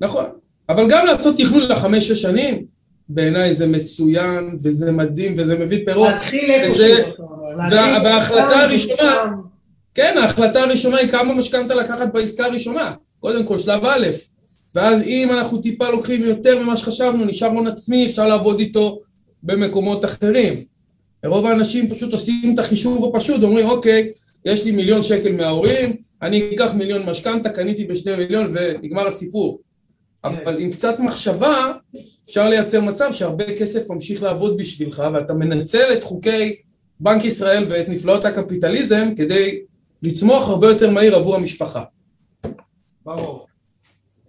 [0.00, 0.24] נכון,
[0.68, 2.64] אבל גם לעשות תכנון לחמש-שש שנים,
[3.08, 6.08] בעיניי זה מצוין, וזה מדהים, וזה מביא פירות.
[6.08, 7.12] להתחיל איפשהו.
[7.68, 9.32] אתה אומר, וההחלטה הראשונה-.
[9.94, 12.92] כן, ההחלטה הראשונה היא כמה משכנתה לקחת בעסקה הראשונה.
[13.20, 14.06] קודם כל, שלב א',
[14.74, 18.98] ואז אם אנחנו טיפה לוקחים יותר ממה שחשבנו, נשאר הון עצמי, אפשר לעבוד איתו
[19.42, 20.64] במקומות אחרים.
[21.26, 24.10] רוב האנשים פשוט עושים את החישוב הפשוט, אומרים, אוקיי,
[24.44, 29.60] יש לי מיליון שקל מההורים, אני אקח מיליון משכנתה, קניתי בשני מיליון ונגמר הסיפור.
[30.24, 31.72] אבל עם קצת מחשבה,
[32.24, 36.54] אפשר לייצר מצב שהרבה כסף ממשיך לעבוד בשבילך, ואתה מנצל את חוקי
[37.00, 39.60] בנק ישראל ואת נפלאות הקפיטליזם כדי
[40.02, 41.82] לצמוח הרבה יותר מהיר עבור המשפחה.
[43.04, 43.46] ברור.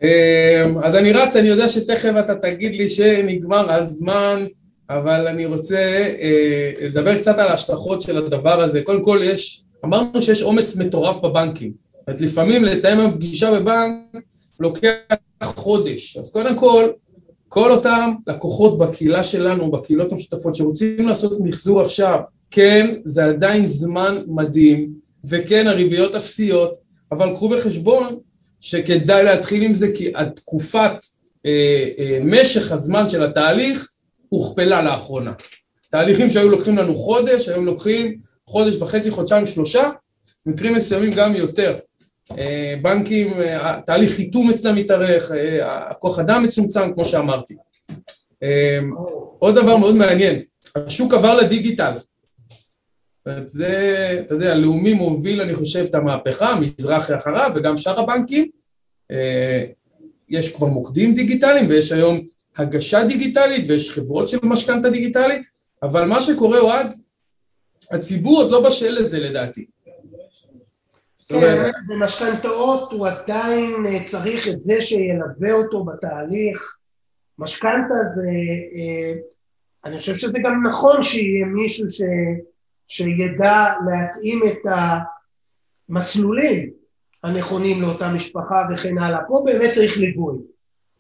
[0.04, 4.46] אמ, אז אני רץ, אני יודע שתכף אתה תגיד לי שנגמר הזמן,
[4.90, 8.82] אבל אני רוצה אה, לדבר קצת על ההשלכות של הדבר הזה.
[8.82, 11.72] קודם כל, יש, אמרנו שיש עומס מטורף בבנקים.
[12.10, 14.24] זאת לפעמים לתאם היום פגישה בבנק
[14.60, 14.90] לוקח
[15.44, 16.18] חודש.
[16.18, 16.88] אז קודם כל,
[17.48, 22.20] כל אותם לקוחות בקהילה שלנו, בקהילות המשותפות, שרוצים לעשות מחזור עכשיו,
[22.52, 24.94] כן, זה עדיין זמן מדהים,
[25.26, 26.78] וכן, הריביות אפסיות,
[27.12, 28.16] אבל קחו בחשבון
[28.66, 30.98] שכדאי להתחיל עם זה, כי התקופת,
[31.46, 33.88] אה, אה, משך הזמן של התהליך
[34.30, 35.34] הוכפלה לאחרונה.
[35.90, 39.90] תהליכים שהיו לוקחים לנו חודש, היום לוקחים חודש וחצי, חודשיים, שלושה,
[40.46, 41.78] מקרים מסוימים גם יותר.
[42.38, 47.56] אה, בנקים, אה, תהליך חיתום אצלם מתארך, אה, הכוח אדם מצומצם, כמו שאמרתי.
[48.44, 48.80] אה,
[49.40, 50.42] עוד דבר מאוד מעניין,
[50.76, 51.94] השוק עבר לדיגיטל.
[53.26, 58.50] אומרת, זה, אתה יודע, לאומי מוביל, אני חושב, את המהפכה, מזרחי אחריו, וגם שאר הבנקים.
[59.12, 59.64] אה,
[60.30, 62.20] יש כבר מוקדים דיגיטליים, ויש היום
[62.58, 65.42] הגשה דיגיטלית, ויש חברות של משכנתה דיגיטלית,
[65.84, 66.94] אבל מה שקורה, אוהד,
[67.92, 69.66] הציבור עוד לא בשל לזה לדעתי.
[71.28, 76.78] כן, במשכנתאות הוא עדיין אה, צריך את זה שילווה אותו בתהליך.
[77.40, 78.30] משכנתה זה,
[78.76, 79.14] אה,
[79.86, 82.02] אני חושב שזה גם נכון שיהיה מישהו ש,
[82.88, 84.72] שידע להתאים את
[85.90, 86.70] המסלולים
[87.24, 89.20] הנכונים לאותה משפחה וכן הלאה.
[89.28, 90.38] פה באמת צריך ליווי.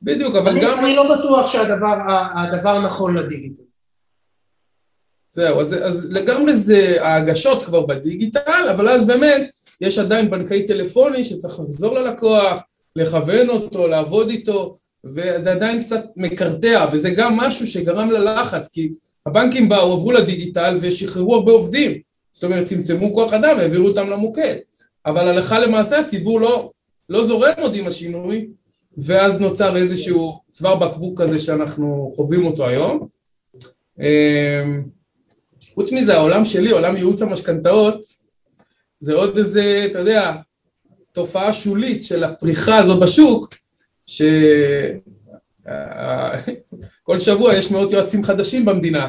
[0.02, 0.80] בדיוק, אבל אני, גם...
[0.80, 3.64] אני לא בטוח שהדבר נכון לדיגיטל.
[5.32, 9.50] זהו, אז, אז לגמרי זה ההגשות כבר בדיגיטל, אבל אז באמת
[9.82, 12.62] יש עדיין בנקאי טלפוני שצריך לחזור ללקוח,
[12.96, 18.90] לכוון אותו, לעבוד איתו, וזה עדיין קצת מקרטע, וזה גם משהו שגרם ללחץ, כי
[19.26, 22.00] הבנקים באו, עברו לדיגיטל ושחררו הרבה עובדים.
[22.34, 24.56] זאת אומרת, צמצמו כוח אדם, העבירו אותם למוקד.
[25.06, 26.72] אבל הלכה למעשה הציבור לא,
[27.10, 28.48] לא זורם עוד עם השינוי,
[28.98, 33.08] ואז נוצר איזשהו צוואר בקבוק כזה שאנחנו חווים אותו היום.
[34.00, 34.84] אמ,
[35.74, 38.00] חוץ מזה, העולם שלי, עולם ייעוץ המשכנתאות,
[39.00, 40.36] זה עוד איזה, אתה יודע,
[41.12, 43.56] תופעה שולית של הפריחה הזו בשוק,
[45.66, 49.08] שכל שבוע יש מאות יועצים חדשים במדינה.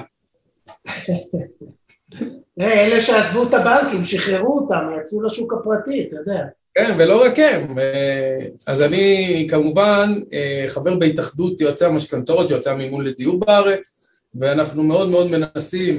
[2.60, 6.44] אלה שעזבו את הבנקים, שחררו אותם, יצאו לשוק הפרטי, אתה יודע.
[6.74, 7.78] כן, ולא רק הם.
[7.78, 15.08] אה, אז אני כמובן אה, חבר בהתאחדות יועצי המשכנתאות, יועצי המימון לדיור בארץ, ואנחנו מאוד
[15.08, 15.98] מאוד מנסים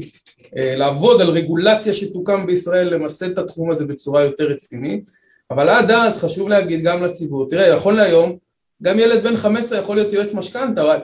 [0.58, 5.10] אה, לעבוד על רגולציה שתוקם בישראל, למסד את התחום הזה בצורה יותר רצינית,
[5.52, 8.38] אבל עד אז חשוב להגיד גם לציבור, תראה, נכון להיום,
[8.84, 11.02] גם ילד בן 15 יכול להיות יועץ משכנתה, רק...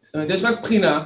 [0.00, 1.04] זאת אומרת, יש רק בחינה,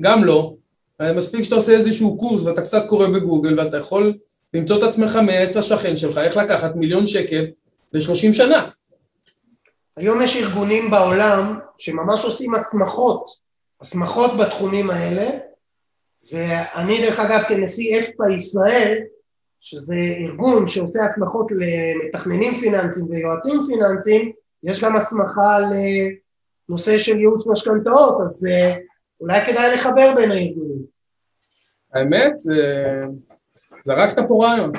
[0.00, 0.54] גם לא,
[1.02, 4.14] מספיק שאתה עושה איזשהו קורס ואתה קצת קורא בגוגל ואתה יכול
[4.54, 7.46] למצוא את עצמך מייעץ לשכן שלך, איך לקחת מיליון שקל
[7.92, 8.68] ל-30 שנה.
[9.96, 13.26] היום יש ארגונים בעולם שממש עושים הסמכות,
[13.80, 15.38] הסמכות בתחומים האלה,
[16.32, 18.98] ואני דרך אגב כנשיא אפפה ישראל,
[19.60, 25.58] שזה ארגון שעושה הסמכות למתכננים פיננסיים ויועצים פיננסיים, יש גם הסמכה
[26.68, 28.76] לנושא של ייעוץ משכנתאות, אז אה,
[29.20, 30.82] אולי כדאי לחבר בין הארגונים.
[31.94, 32.34] האמת,
[33.84, 34.72] זרקת פה רעיון.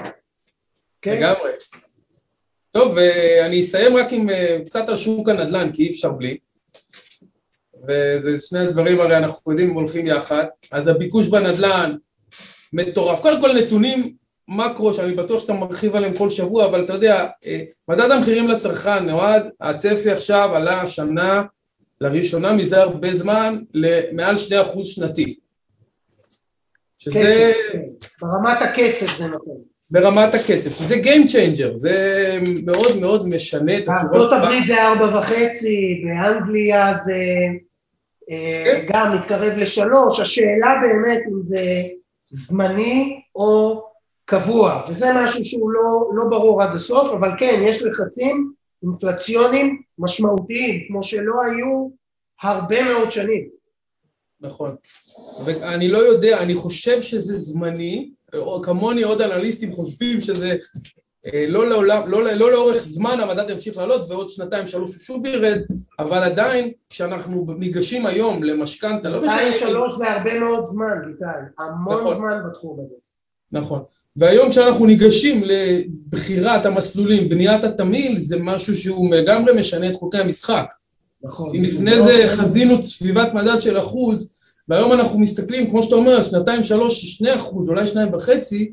[1.01, 1.17] כן.
[1.17, 1.51] לגמרי.
[2.71, 6.37] טוב, ואני אסיים רק עם אה, קצת על שוק הנדל"ן, כי אי אפשר בלי.
[7.83, 10.45] וזה שני הדברים הרי אנחנו יודעים הם הולכים יחד.
[10.71, 11.95] אז הביקוש בנדל"ן
[12.73, 13.21] מטורף.
[13.21, 14.18] קודם כל נתונים
[14.49, 17.59] מקרו שאני בטוח שאתה מרחיב עליהם כל שבוע, אבל אתה יודע, אה,
[17.89, 21.43] מדד המחירים לצרכן, נועד, הצפי עכשיו עלה השנה
[22.01, 24.39] לראשונה מזה הרבה זמן למעל 2%
[24.83, 25.35] שנתי.
[26.97, 27.51] שזה...
[28.21, 29.57] ברמת הקצב זה נכון.
[29.91, 31.95] ברמת הקצב, שזה Game Changer, זה
[32.65, 34.03] מאוד מאוד משנה את הצורה...
[34.11, 37.23] בארצות הברית זה ארבע וחצי, באנגליה זה
[38.31, 38.85] אה, כן.
[38.93, 41.83] גם מתקרב לשלוש, השאלה באמת אם זה
[42.25, 43.83] זמני או
[44.29, 50.85] קבוע, וזה משהו שהוא לא, לא ברור עד הסוף, אבל כן, יש לחצים אינפלציוניים משמעותיים,
[50.87, 51.89] כמו שלא היו
[52.41, 53.49] הרבה מאוד שנים.
[54.41, 54.75] נכון.
[55.45, 60.53] ואני לא יודע, אני חושב שזה זמני, או כמוני עוד אנליסטים חושבים שזה
[61.25, 65.25] אה, לא, לעולם, לא, לא לאורך זמן המדד ימשיך לעלות ועוד שנתיים שלוש הוא שוב
[65.25, 65.61] ירד,
[65.99, 69.31] אבל עדיין כשאנחנו ניגשים היום למשכנתה, לא משנה...
[69.31, 72.17] שנתיים שלוש זה הרבה מאוד זמן, גיטל, המון נכון.
[72.17, 73.08] זמן בתחום הזה.
[73.51, 73.81] נכון.
[74.15, 80.73] והיום כשאנחנו ניגשים לבחירת המסלולים, בניית התמהיל, זה משהו שהוא לגמרי משנה את חוקי המשחק.
[81.23, 81.55] נכון.
[81.55, 84.33] אם לפני זה חזינו סביבת מדד של אחוז,
[84.67, 88.71] והיום אנחנו מסתכלים, כמו שאתה אומר, שנתיים, שלוש, שני אחוז, אולי שניים וחצי,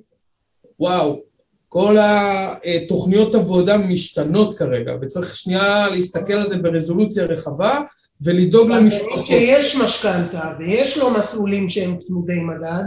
[0.80, 1.20] וואו,
[1.68, 7.80] כל התוכניות עבודה משתנות כרגע, וצריך שנייה להסתכל על זה ברזולוציה רחבה,
[8.20, 9.24] ולדאוג למשפחות.
[9.24, 12.84] כשיש משכנתה ויש לו מסלולים שהם צמודי מדד,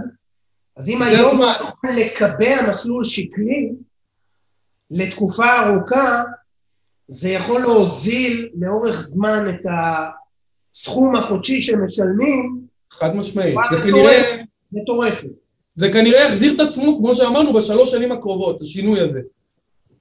[0.80, 3.72] אז אם היום הוא יכול לקבע מסלול שקלי
[4.92, 6.24] לתקופה ארוכה,
[7.08, 9.66] זה יכול להוזיל לאורך זמן את
[10.76, 12.62] הסכום החודשי שמשלמים.
[12.92, 14.42] חד משמעית, זה כנראה...
[14.72, 15.30] מטורפת.
[15.74, 19.20] זה כנראה יחזיר את עצמו, כמו שאמרנו, בשלוש שנים הקרובות, השינוי הזה.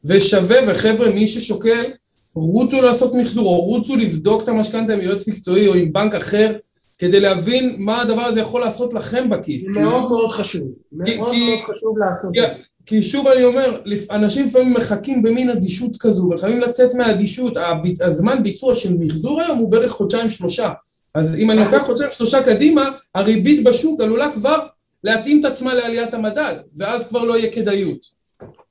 [0.04, 1.92] ושווה, וחבר'ה, מי ששוקל,
[2.34, 6.52] רוצו לעשות מחזור, או רוצו לבדוק את המשכנתה עם יועץ מקצועי או עם בנק אחר,
[6.98, 9.68] כדי להבין מה הדבר הזה יכול לעשות לכם בכיס.
[9.68, 10.68] מאוד מאוד חשוב.
[10.92, 12.62] מאוד מאוד חשוב לעשות את זה.
[12.86, 13.80] כי שוב אני אומר,
[14.10, 17.56] אנשים לפעמים מחכים במין אדישות כזו, וחייבים לצאת מהאדישות,
[18.00, 20.72] הזמן ביצוע של מחזור היום הוא בערך חודשיים שלושה.
[21.14, 24.58] אז אם אני לוקח חודשיים שלושה קדימה, הריבית בשוק עלולה כבר
[25.04, 27.98] להתאים את עצמה לעליית המדד, ואז כבר לא יהיה כדאיות.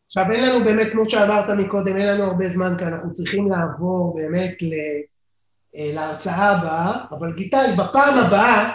[0.08, 4.16] עכשיו אין לנו באמת, כמו שאמרת מקודם, אין לנו הרבה זמן, כי אנחנו צריכים לעבור
[4.16, 4.72] באמת ל...
[5.78, 8.72] אה, להרצאה הבאה, אבל גיטאי, בפעם הבאה,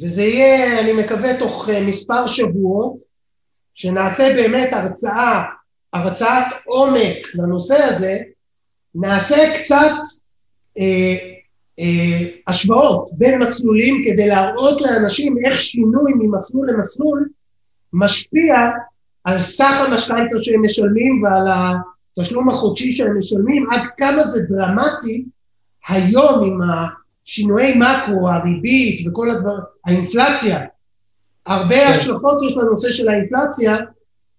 [0.00, 2.96] וזה יהיה, אני מקווה, תוך אה, מספר שבועות,
[3.74, 5.42] שנעשה באמת הרצאה
[5.92, 8.18] הרצאת עומק לנושא הזה,
[8.94, 9.92] נעשה קצת
[10.78, 11.16] אה,
[11.78, 17.28] אה, השוואות בין מסלולים כדי להראות לאנשים איך שינוי ממסלול למסלול
[17.92, 18.70] משפיע
[19.24, 21.46] על סך המשכנתא שהם משלמים ועל
[22.18, 25.24] התשלום החודשי שהם משלמים, עד כמה זה דרמטי
[25.88, 30.60] היום עם השינויי מקרו, הריבית וכל הדברים, האינפלציה.
[31.46, 31.92] הרבה כן.
[31.96, 33.76] השלכות יש לנושא של האינפלציה,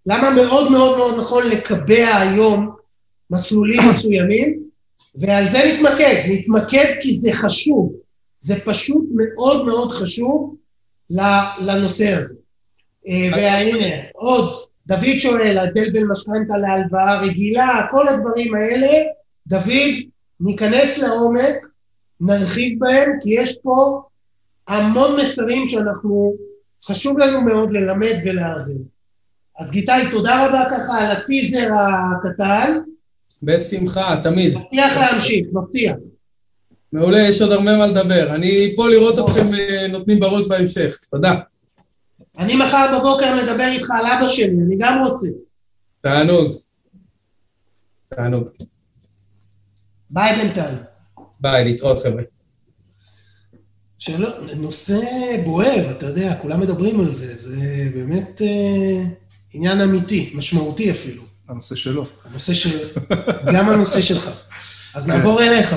[0.06, 2.76] למה מאוד מאוד מאוד נכון לקבע היום
[3.32, 4.64] מסלולים מסוימים,
[5.16, 7.94] ועל זה נתמקד, נתמקד כי זה חשוב,
[8.42, 10.56] זה פשוט מאוד מאוד חשוב
[11.60, 12.36] לנושא הזה.
[13.08, 14.54] אה, והנה, עוד,
[14.88, 18.92] דוד שואל, ההבדל בין משכנתה להלוואה רגילה, כל הדברים האלה,
[19.48, 20.13] דוד,
[20.44, 21.68] ניכנס לעומק,
[22.22, 24.02] נרחיב בהם, כי יש פה
[24.68, 26.36] המון מסרים שאנחנו,
[26.86, 28.78] חשוב לנו מאוד ללמד ולהאזין.
[29.60, 32.80] אז גיטאי, תודה רבה ככה על הטיזר הקטן.
[33.44, 34.58] בשמחה, תמיד.
[34.58, 35.96] מבטיח להמשיך, מבטיח.
[36.94, 38.36] מעולה, יש עוד הרבה מה לדבר.
[38.36, 40.96] אני פה לראות אתכם אה, נותנים בראש בהמשך.
[41.12, 41.36] תודה.
[42.38, 45.28] אני מחר בבוקר מדבר איתך על אבא שלי, אני גם רוצה.
[46.02, 46.52] תענוג.
[48.06, 48.50] תענוג.
[50.14, 50.78] ביי בינתיים.
[51.40, 52.24] ביי, להתראות חבר'ה.
[53.98, 55.00] שאלה, נושא
[55.46, 59.04] בוער, אתה יודע, כולם מדברים על זה, זה באמת אה,
[59.54, 61.24] עניין אמיתי, משמעותי אפילו.
[61.50, 62.06] הנושא שלו.
[62.30, 62.78] הנושא של...
[63.54, 64.30] גם הנושא שלך.
[64.96, 65.76] אז נעבור אליך.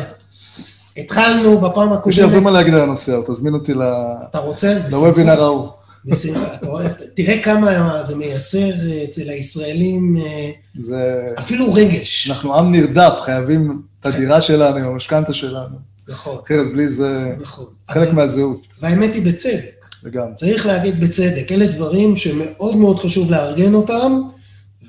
[0.97, 2.07] התחלנו בפעם הקודמת...
[2.07, 3.83] יש לי הרבה מה להגיד על הנושא, אבל תזמין אותי ל...
[4.31, 4.79] אתה רוצה?
[4.91, 5.69] לוובינר ההוא.
[6.05, 8.71] בשמחה, אתה רואה, תראה כמה זה מייצר
[9.05, 11.33] אצל הישראלים, אה, זה...
[11.39, 12.31] אפילו רגש.
[12.31, 15.77] אנחנו עם נרדף, חייבים הדירה שלנו, עם המשכנתה שלנו.
[16.09, 16.39] נכון.
[16.47, 17.67] אחרת בלי זה נכון.
[17.89, 18.67] חלק מהזהות.
[18.81, 19.87] והאמת היא בצדק.
[20.03, 20.35] לגמרי.
[20.35, 24.21] צריך להגיד בצדק, אלה דברים שמאוד מאוד חשוב לארגן אותם,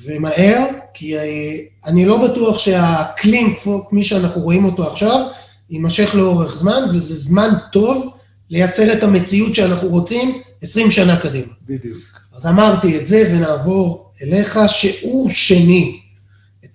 [0.04, 5.28] ומהר, כי אה, אני לא בטוח שהאקלים, כפי שאנחנו רואים אותו עכשיו,
[5.70, 8.14] יימשך לאורך זמן, וזה זמן טוב
[8.50, 11.54] לייצר את המציאות שאנחנו רוצים 20 שנה קדימה.
[11.66, 11.98] בדיוק.
[12.36, 14.60] אז אמרתי את זה, ונעבור אליך.
[14.68, 16.00] שיעור שני.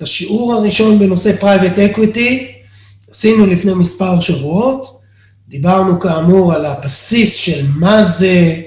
[0.03, 2.62] את השיעור הראשון בנושא private equity
[3.11, 4.87] עשינו לפני מספר שבועות.
[5.49, 8.62] דיברנו כאמור על הבסיס של מה זה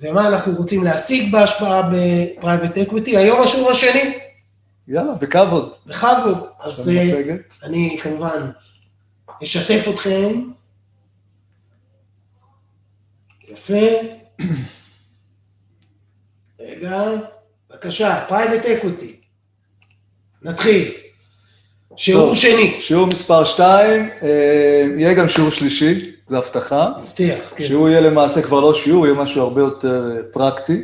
[0.00, 3.16] ומה אנחנו רוצים להשיג בהשפעה ב private equity.
[3.16, 4.18] היום השיעור השני.
[4.88, 5.72] יאללה, בכבוד.
[5.86, 6.46] בכבוד.
[6.60, 8.50] אז אה, אני כמובן
[9.42, 10.42] אשתף אתכם.
[13.48, 13.86] יפה.
[16.60, 17.02] רגע,
[17.70, 19.19] בבקשה, private equity.
[20.42, 20.88] נתחיל.
[21.96, 22.76] שיעור טוב, שני.
[22.80, 26.90] שיעור מספר 2, אה, יהיה גם שיעור שלישי, זו הבטחה.
[27.02, 27.64] מבטיח, כן.
[27.64, 30.82] שהוא יהיה למעשה כבר לא שיעור, יהיה משהו הרבה יותר אה, פרקטי.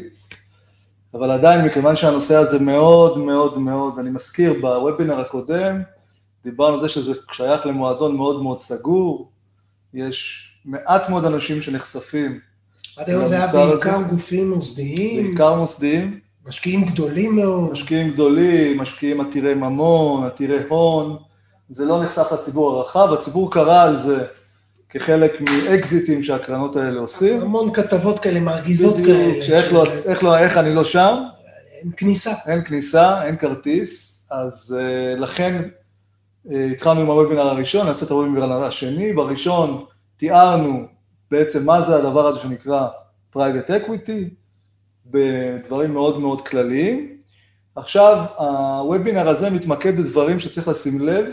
[1.15, 5.83] אבל עדיין, מכיוון שהנושא הזה מאוד מאוד מאוד, אני מזכיר, בוובינר הקודם,
[6.45, 9.31] דיברנו על זה שזה שייך למועדון מאוד מאוד סגור,
[9.95, 12.41] יש מעט מאוד אנשים שנחשפים
[12.97, 15.27] עד היום זה היה בעיקר גופים מוסדיים.
[15.27, 16.21] בעיקר מוסדיים.
[16.49, 17.73] משקיעים גדולים מאוד.
[17.73, 21.17] משקיעים גדולים, משקיעים עתירי ממון, עתירי הון.
[21.71, 24.25] זה לא נחשף לציבור הרחב, הציבור קרא על זה
[24.89, 27.41] כחלק מאקזיטים שהקרנות האלה עושים.
[27.41, 29.43] המון כתבות כאלה, מרגיזות בדיוק, כאלה.
[29.43, 31.17] שאיך לא, איך, לא, איך אני לא שם.
[31.83, 32.33] אין כניסה.
[32.47, 35.63] אין כניסה, אין כרטיס, אז uh, לכן
[36.47, 39.13] uh, התחלנו עם הוובינר הראשון, נעשה את הוובינר השני.
[39.13, 39.85] בראשון
[40.17, 40.87] תיארנו
[41.31, 42.89] בעצם מה זה הדבר הזה שנקרא
[43.37, 44.35] private equity,
[45.11, 47.17] בדברים מאוד מאוד כלליים.
[47.77, 51.27] עכשיו, הוובינר הזה מתמקד בדברים שצריך לשים לב.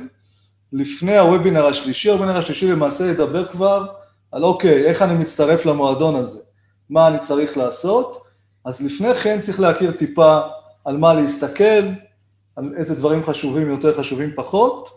[0.73, 3.85] לפני הוובינר השלישי, הוובינר השלישי למעשה ידבר כבר
[4.31, 6.39] על אוקיי, איך אני מצטרף למועדון הזה,
[6.89, 8.23] מה אני צריך לעשות,
[8.65, 10.39] אז לפני כן צריך להכיר טיפה
[10.85, 11.83] על מה להסתכל,
[12.55, 14.89] על איזה דברים חשובים יותר, חשובים פחות,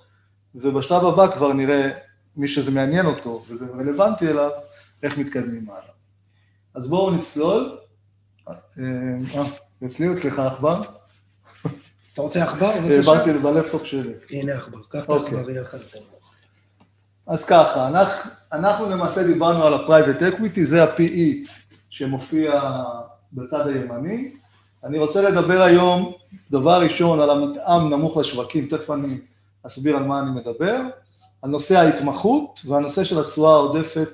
[0.54, 1.90] ובשלב הבא כבר נראה
[2.36, 4.50] מי שזה מעניין אותו וזה רלוונטי אליו,
[5.02, 5.94] איך מתקדמים הלאה.
[6.74, 7.79] אז בואו נצלול.
[8.49, 9.42] אה, אה,
[9.87, 10.83] אצלי או אצלך עכבר?
[12.13, 12.67] אתה רוצה עכבר?
[12.67, 14.13] העברתי בלפטופ שלי.
[14.31, 15.37] הנה עכבר, קח את אוקיי.
[15.37, 15.99] העכבר, יהיה לך יותר.
[17.27, 21.51] אז ככה, אנחנו, אנחנו למעשה דיברנו על ה-Private Equity, זה ה-PE
[21.90, 22.83] שמופיע
[23.33, 24.31] בצד הימני.
[24.85, 26.13] אני רוצה לדבר היום,
[26.51, 29.19] דבר ראשון, על המתאם נמוך לשווקים, תכף אני
[29.63, 30.81] אסביר על מה אני מדבר,
[31.42, 34.09] על נושא ההתמחות והנושא של התשואה העודפת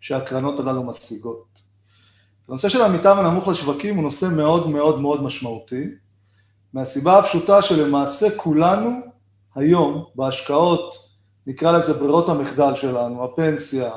[0.00, 1.55] שהקרנות הללו משיגות.
[2.48, 5.84] הנושא של המתאם הנמוך לשווקים הוא נושא מאוד מאוד מאוד משמעותי,
[6.72, 8.90] מהסיבה הפשוטה שלמעשה כולנו
[9.54, 10.96] היום בהשקעות,
[11.46, 13.90] נקרא לזה ברירות המחדל שלנו, הפנסיה,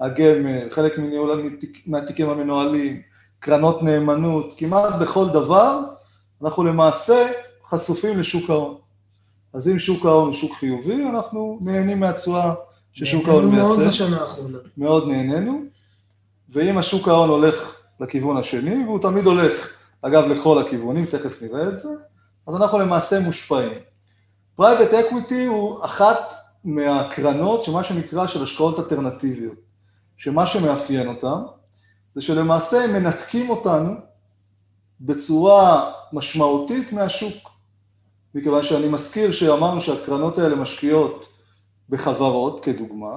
[0.00, 1.50] הגמל, חלק מניהול,
[1.86, 3.02] מהתיקים המנוהלים,
[3.38, 5.80] קרנות נאמנות, כמעט בכל דבר,
[6.42, 7.32] אנחנו למעשה
[7.68, 8.76] חשופים לשוק ההון.
[9.52, 12.54] אז אם שוק ההון הוא שוק חיובי, אנחנו נהנים מהתשואה
[12.92, 13.56] ששוק ההון מייצר.
[13.56, 14.58] נהנינו מאוד בשנה האחרונה.
[14.76, 15.62] מאוד נהנינו,
[16.52, 17.69] ואם השוק ההון הולך
[18.00, 19.68] לכיוון השני, והוא תמיד הולך,
[20.02, 21.88] אגב, לכל הכיוונים, תכף נראה את זה,
[22.46, 23.78] אז אנחנו למעשה מושפעים.
[24.56, 26.34] private equity הוא אחת
[26.64, 29.58] מהקרנות שמה שנקרא של השקעות אלטרנטיביות,
[30.16, 31.42] שמה שמאפיין אותן
[32.14, 33.94] זה שלמעשה הם מנתקים אותנו
[35.00, 37.50] בצורה משמעותית מהשוק.
[38.34, 41.28] מכיוון שאני מזכיר שאמרנו שהקרנות האלה משקיעות
[41.88, 43.16] בחברות, כדוגמה.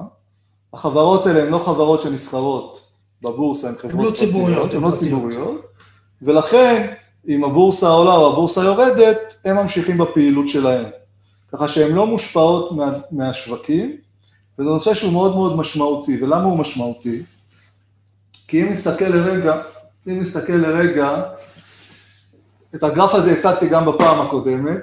[0.72, 2.93] החברות האלה הן לא חברות שנסחרות
[3.24, 5.60] בבורסה, הן חברות לא ציבוריות, הן לא ציבוריות,
[6.22, 6.94] ולכן
[7.28, 10.84] אם הבורסה עולה או הבורסה יורדת, הם ממשיכים בפעילות שלהם.
[11.52, 13.96] ככה שהן לא מושפעות מה, מהשווקים,
[14.58, 16.22] וזה נושא שהוא מאוד מאוד משמעותי.
[16.22, 17.22] ולמה הוא משמעותי?
[18.48, 19.62] כי אם נסתכל לרגע,
[20.08, 21.22] אם נסתכל לרגע,
[22.74, 24.82] את הגרף הזה הצגתי גם בפעם הקודמת,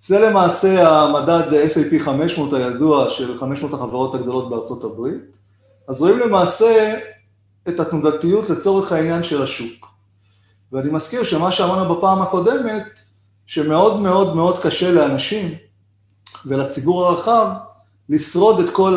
[0.00, 5.38] זה למעשה המדד S&P 500 הידוע של 500 החברות הגדולות בארצות הברית,
[5.88, 6.94] אז רואים למעשה
[7.68, 9.86] את התנודתיות לצורך העניין של השוק.
[10.72, 13.00] ואני מזכיר שמה שאמרנו בפעם הקודמת,
[13.46, 15.54] שמאוד מאוד מאוד קשה לאנשים
[16.46, 17.46] ולציבור הרחב
[18.08, 18.96] לשרוד את כל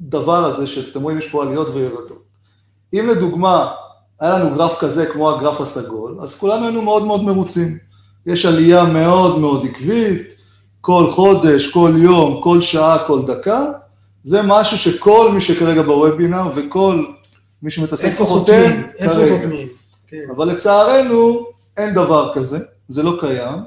[0.00, 2.22] הדבר הזה, שאתם רואים יש פה עליות וירדות.
[2.94, 3.74] אם לדוגמה
[4.20, 7.78] היה לנו גרף כזה כמו הגרף הסגול, אז כולנו היינו מאוד מאוד מרוצים.
[8.26, 10.34] יש עלייה מאוד מאוד עקבית,
[10.80, 13.64] כל חודש, כל יום, כל שעה, כל דקה,
[14.24, 17.04] זה משהו שכל מי שכרגע בוובינר וכל
[17.64, 18.82] מי שמתעסק איפה חותמים?
[18.98, 19.68] איפה חותמים?
[20.06, 20.16] כן.
[20.36, 21.46] אבל לצערנו
[21.76, 22.58] אין דבר כזה,
[22.88, 23.58] זה לא קיים,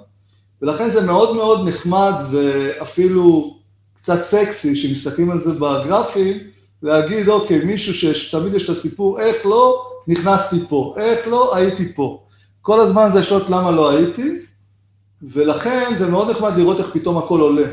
[0.62, 3.58] ולכן זה מאוד מאוד נחמד ואפילו
[3.96, 6.38] קצת סקסי, שמסתכלים על זה בגרפים,
[6.84, 12.24] להגיד, אוקיי, מישהו שתמיד יש את הסיפור, איך לא נכנסתי פה, איך לא הייתי פה.
[12.62, 14.40] כל הזמן זה שעות למה לא הייתי,
[15.22, 17.68] ולכן זה מאוד נחמד לראות איך פתאום הכל עולה.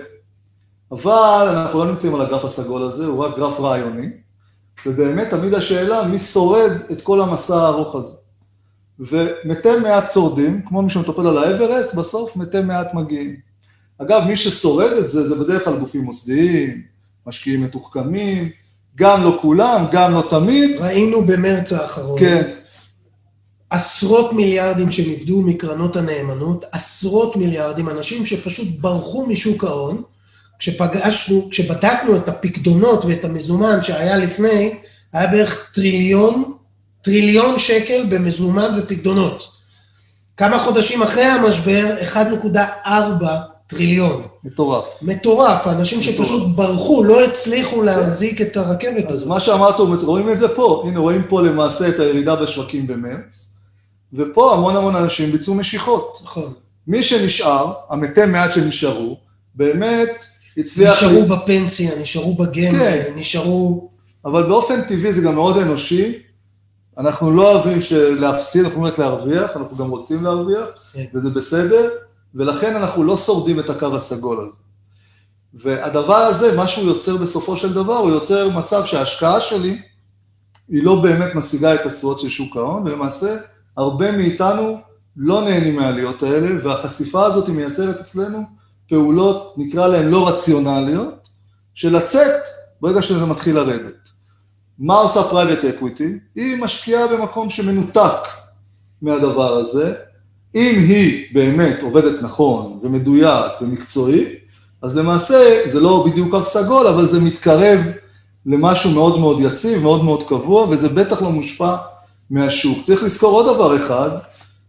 [0.92, 4.23] אבל אנחנו לא נמצאים על הגרף הסגול הזה, הוא רק גרף רעיוני,
[4.86, 8.16] ובאמת תמיד השאלה מי שורד את כל המסע הארוך הזה.
[8.98, 13.36] ומתי מעט שורדים, כמו מי שמטפל על האברסט, בסוף מתי מעט מגיעים.
[13.98, 16.82] אגב, מי ששורד את זה, זה בדרך כלל גופים מוסדיים,
[17.26, 18.48] משקיעים מתוחכמים,
[18.96, 20.76] גם לא כולם, גם לא תמיד.
[20.80, 22.20] ראינו במרץ האחרון.
[22.20, 22.54] כן.
[23.70, 30.02] עשרות מיליארדים שנפדו מקרנות הנאמנות, עשרות מיליארדים, אנשים שפשוט ברחו משוק ההון,
[30.64, 34.78] כשפגשנו, כשבדקנו את הפקדונות ואת המזומן שהיה לפני,
[35.12, 36.52] היה בערך טריליון,
[37.02, 39.48] טריליון שקל במזומן ופקדונות.
[40.36, 42.88] כמה חודשים אחרי המשבר, 1.4
[43.66, 44.22] טריליון.
[44.44, 44.84] מטורף.
[45.02, 46.16] מטורף, האנשים מטורף.
[46.16, 49.12] שפשוט ברחו, לא הצליחו להחזיק את הרכבת הזאת.
[49.12, 53.58] אז מה שאמרת, רואים את זה פה, הנה רואים פה למעשה את הירידה בשווקים במרץ,
[54.12, 56.18] ופה המון המון אנשים ביצעו משיכות.
[56.24, 56.52] נכון.
[56.86, 59.16] מי שנשאר, המתי מעט שנשארו,
[59.54, 60.96] באמת הצליח...
[60.96, 61.28] נשארו לי...
[61.28, 63.12] בפנסיה, נשארו בגמל, כן.
[63.16, 63.90] נשארו...
[64.24, 66.18] אבל באופן טבעי זה גם מאוד אנושי.
[66.98, 67.78] אנחנו לא אוהבים
[68.18, 71.04] להפסיד, אנחנו רק להרוויח, אנחנו גם רוצים להרוויח, כן.
[71.14, 71.90] וזה בסדר,
[72.34, 74.58] ולכן אנחנו לא שורדים את הקו הסגול הזה.
[75.54, 79.82] והדבר הזה, מה שהוא יוצר בסופו של דבר, הוא יוצר מצב שההשקעה שלי
[80.68, 83.36] היא לא באמת משיגה את התשואות של שוק ההון, ולמעשה
[83.76, 84.80] הרבה מאיתנו
[85.16, 88.42] לא נהנים מהעליות האלה, והחשיפה הזאת מייצרת אצלנו
[88.88, 91.28] פעולות, נקרא להן לא רציונליות,
[91.74, 92.40] של לצאת
[92.80, 94.10] ברגע שזה מתחיל לרדת.
[94.78, 96.18] מה עושה private equity?
[96.34, 98.28] היא משקיעה במקום שמנותק
[99.02, 99.94] מהדבר הזה.
[100.54, 104.24] אם היא באמת עובדת נכון ומדויק ומקצועי,
[104.82, 107.80] אז למעשה זה לא בדיוק קו סגול, אבל זה מתקרב
[108.46, 111.76] למשהו מאוד מאוד יציב, מאוד מאוד קבוע, וזה בטח לא מושפע
[112.30, 112.78] מהשוק.
[112.84, 114.10] צריך לזכור עוד דבר אחד,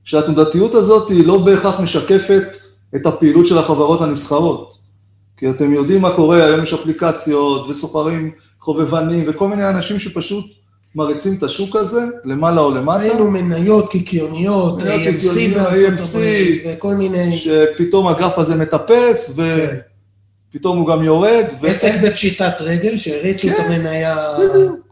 [0.03, 2.57] שהתנודתיות הזאת היא לא בהכרח משקפת
[2.95, 4.77] את הפעילות של החברות הנסחרות.
[5.37, 10.45] כי אתם יודעים מה קורה, היום יש אפליקציות וסוחרים חובבנים וכל מיני אנשים שפשוט
[10.95, 12.99] מריצים את השוק הזה, למעלה או למטה.
[12.99, 17.37] ראינו מניות קיקיוניות, AMC בארצות הברית וכל מיני...
[17.37, 19.37] שפתאום הגרף הזה מטפס
[20.51, 21.45] ופתאום הוא גם יורד.
[21.63, 24.27] עסק בפשיטת רגל, שהריצו את כן, המניה...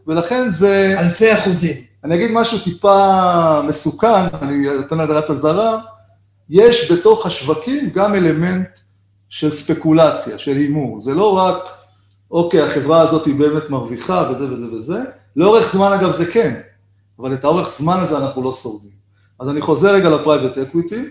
[0.06, 0.94] ולכן זה...
[0.98, 1.76] אלפי אחוזים.
[2.04, 5.78] אני אגיד משהו טיפה מסוכן, אני אתן לדעת אזהרה,
[6.50, 8.68] יש בתוך השווקים גם אלמנט
[9.28, 11.00] של ספקולציה, של הימור.
[11.00, 11.62] זה לא רק,
[12.30, 15.00] אוקיי, החברה הזאת היא באמת מרוויחה וזה וזה וזה,
[15.36, 16.60] לאורך זמן אגב זה כן,
[17.18, 18.90] אבל את האורך זמן הזה אנחנו לא שורדים.
[19.40, 21.04] אז אני חוזר רגע ל private equity.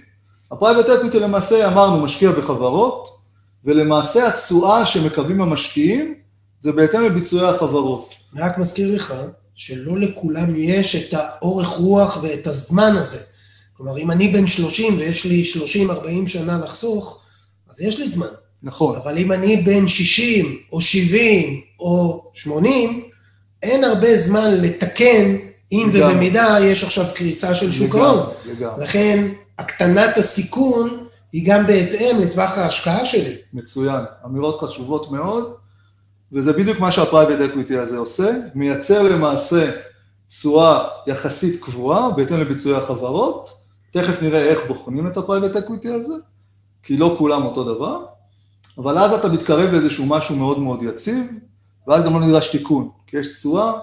[0.52, 3.10] ה private equity למעשה, אמרנו, משקיע בחברות,
[3.66, 6.16] ולמעשה התשואה שמקבלים המשקיעים
[6.60, 8.10] זה בהתאם לביצועי החברות.
[8.36, 9.14] רק מזכיר לך
[9.56, 13.33] שלא לכולם יש את האורך רוח ואת הזמן הזה.
[13.74, 15.44] כלומר, אם אני בן 30 ויש לי
[16.26, 17.22] 30-40 שנה לחסוך,
[17.70, 18.28] אז יש לי זמן.
[18.64, 18.96] נכון.
[18.96, 23.10] אבל אם אני בן 60 או 70 או 80,
[23.64, 25.36] אין הרבה זמן לתקן
[25.72, 26.14] אם לגמרי.
[26.14, 28.30] ובמידה יש עכשיו קריסה של שוק ההון.
[28.78, 33.36] לכן, הקטנת הסיכון היא גם בהתאם לטווח ההשקעה שלי.
[33.54, 34.04] מצוין.
[34.26, 35.54] אמירות חשובות מאוד,
[36.32, 39.72] וזה בדיוק מה שה private equity הזה עושה, מייצר למעשה
[40.28, 43.63] תשואה יחסית קבועה בהתאם לביצועי החברות.
[43.94, 46.14] תכף נראה איך בוחנים את ה private equity הזה,
[46.84, 48.06] כי לא כולם אותו דבר,
[48.78, 51.26] אבל אז אתה מתקרב לאיזשהו משהו מאוד מאוד יציב,
[51.88, 53.74] ואז גם לא נדרש תיקון, כי יש תשואה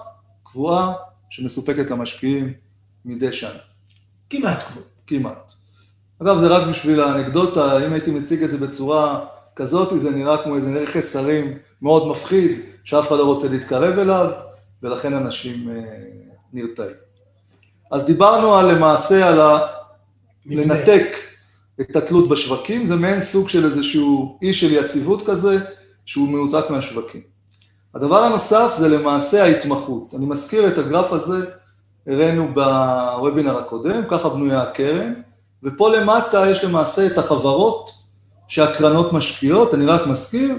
[0.43, 0.93] קבועה
[1.29, 2.53] שמסופקת למשקיעים
[3.05, 3.59] מדי שנה.
[4.29, 4.83] כמעט קבוע.
[5.07, 5.53] כמעט.
[6.21, 10.55] אגב, זה רק בשביל האנקדוטה, אם הייתי מציג את זה בצורה כזאת, זה נראה כמו
[10.55, 14.31] איזה נכס הרים מאוד מפחיד, שאף אחד לא רוצה להתקרב אליו,
[14.83, 15.75] ולכן אנשים אה,
[16.53, 16.95] נרתעים.
[17.91, 19.80] אז דיברנו על, למעשה על ה...
[20.45, 21.15] לנתק
[21.81, 25.59] את התלות בשווקים, זה מעין סוג של איזשהו אי של יציבות כזה,
[26.05, 27.21] שהוא מנותק מהשווקים.
[27.95, 30.13] הדבר הנוסף זה למעשה ההתמחות.
[30.15, 31.45] אני מזכיר את הגרף הזה,
[32.07, 35.13] הראינו בוובינר הקודם, ככה בנויה הקרן,
[35.63, 37.91] ופה למטה יש למעשה את החברות
[38.47, 40.55] שהקרנות משקיעות, אני רק מזכיר,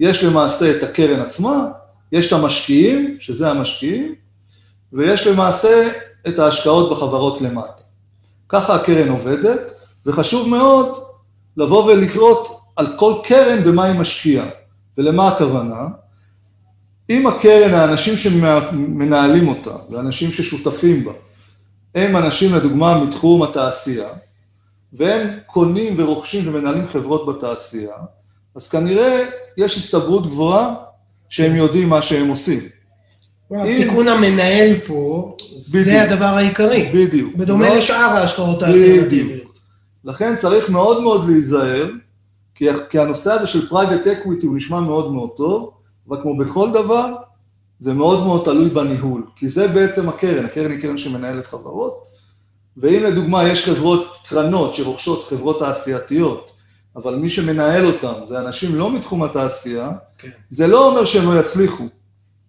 [0.00, 1.66] יש למעשה את הקרן עצמה,
[2.12, 4.14] יש את המשקיעים, שזה המשקיעים,
[4.92, 5.88] ויש למעשה
[6.28, 7.82] את ההשקעות בחברות למטה.
[8.48, 9.60] ככה הקרן עובדת,
[10.06, 11.04] וחשוב מאוד
[11.56, 14.46] לבוא ולקרות על כל קרן במה היא משקיעה.
[14.98, 15.88] ולמה הכוונה?
[17.10, 21.12] אם הקרן, האנשים שמנהלים אותה, ואנשים ששותפים בה,
[21.94, 24.08] הם אנשים לדוגמה מתחום התעשייה,
[24.92, 27.96] והם קונים ורוכשים ומנהלים חברות בתעשייה,
[28.54, 29.24] אז כנראה
[29.56, 30.74] יש הסתברות גבוהה
[31.28, 32.60] שהם יודעים מה שהם עושים.
[33.56, 36.02] הסיכון המנהל פה, זה.
[36.02, 36.90] הדבר העיקרי.
[36.94, 37.34] בדיוק.
[37.36, 39.06] בדומה מאוד- לשאר ההשקעות האלטרנטיביות.
[39.06, 39.54] בדיוק.
[40.04, 41.88] לכן צריך מאוד מאוד להיזהר,
[42.54, 45.70] כי, כי הנושא הזה של private equity הוא נשמע מאוד מאוד טוב,
[46.08, 47.14] אבל כמו בכל דבר,
[47.80, 52.08] זה מאוד מאוד תלוי בניהול, כי זה בעצם הקרן, הקרן היא קרן שמנהלת חברות,
[52.76, 56.50] ואם לדוגמה יש חברות, קרנות שרוכשות חברות תעשייתיות,
[56.96, 60.28] אבל מי שמנהל אותן זה אנשים לא מתחום התעשייה, כן.
[60.50, 61.84] זה לא אומר שהם לא יצליחו,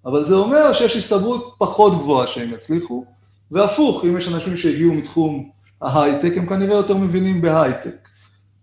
[0.05, 3.05] אבל זה אומר שיש הסתברות פחות גבוהה שהם יצליחו,
[3.51, 5.49] והפוך, אם יש אנשים שהגיעו מתחום
[5.81, 7.95] ההייטק, הם כנראה יותר מבינים בהייטק,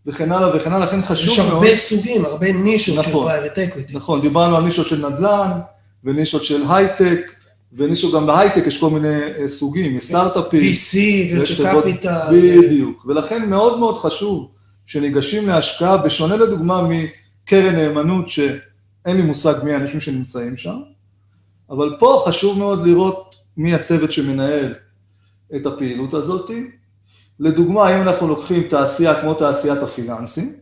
[0.06, 1.52] וכן הלאה וכן הלאה, לכן חשוב יש מאוד...
[1.52, 3.26] הרבה סוגים, הרבה נישות של נכון.
[3.26, 3.96] private equity.
[3.96, 5.50] נכון, דיברנו על נישות של נדל"ן,
[6.04, 7.20] ונישות של הייטק,
[7.72, 9.98] ונישות גם בהייטק יש כל מיני אה, סוגים.
[9.98, 12.26] VC, ויש ונצ'ר חברות- קפיטל.
[12.32, 14.48] בדיוק, ולכן מאוד מאוד חשוב
[14.86, 20.76] שניגשים להשקעה, בשונה לדוגמה מקרן נאמנות, שאין לי מושג מי האנשים שנמצאים שם,
[21.70, 24.74] אבל פה חשוב מאוד לראות מי הצוות שמנהל
[25.56, 26.50] את הפעילות הזאת.
[27.40, 30.52] לדוגמה, אם אנחנו לוקחים תעשייה כמו תעשיית הפיננסים,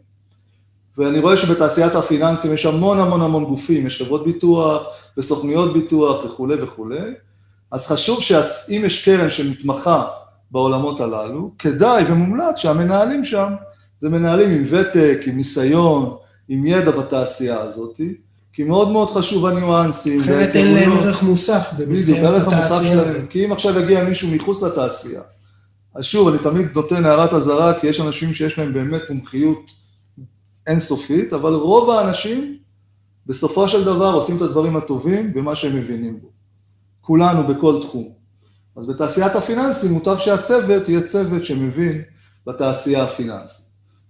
[0.98, 4.86] ואני רואה שבתעשיית הפיננסים יש המון המון המון גופים, יש חברות ביטוח
[5.18, 7.00] וסוכנויות ביטוח וכולי וכולי,
[7.70, 10.04] אז חשוב שאם יש קרן שמתמחה
[10.50, 13.52] בעולמות הללו, כדאי ומומלץ שהמנהלים שם
[13.98, 16.16] זה מנהלים עם ותק, עם ניסיון,
[16.48, 18.00] עם ידע בתעשייה הזאת,
[18.54, 20.20] כי מאוד מאוד חשוב הניואנסים.
[20.20, 20.92] אחרת אין להם.
[20.92, 22.82] ערך מוסף בדיוק, הערך המוסף.
[22.82, 25.20] שלהם, כי אם עכשיו יגיע מישהו מחוץ לתעשייה,
[25.94, 29.70] אז שוב, אני תמיד נותן הערת אזהרה, כי יש אנשים שיש להם באמת מומחיות
[30.66, 32.58] אינסופית, אבל רוב האנשים,
[33.26, 36.28] בסופו של דבר, עושים את הדברים הטובים במה שהם מבינים בו.
[37.00, 38.08] כולנו בכל תחום.
[38.76, 42.02] אז בתעשיית הפיננסים מוטב שהצוות יהיה צוות שמבין
[42.46, 43.64] בתעשייה הפיננסית.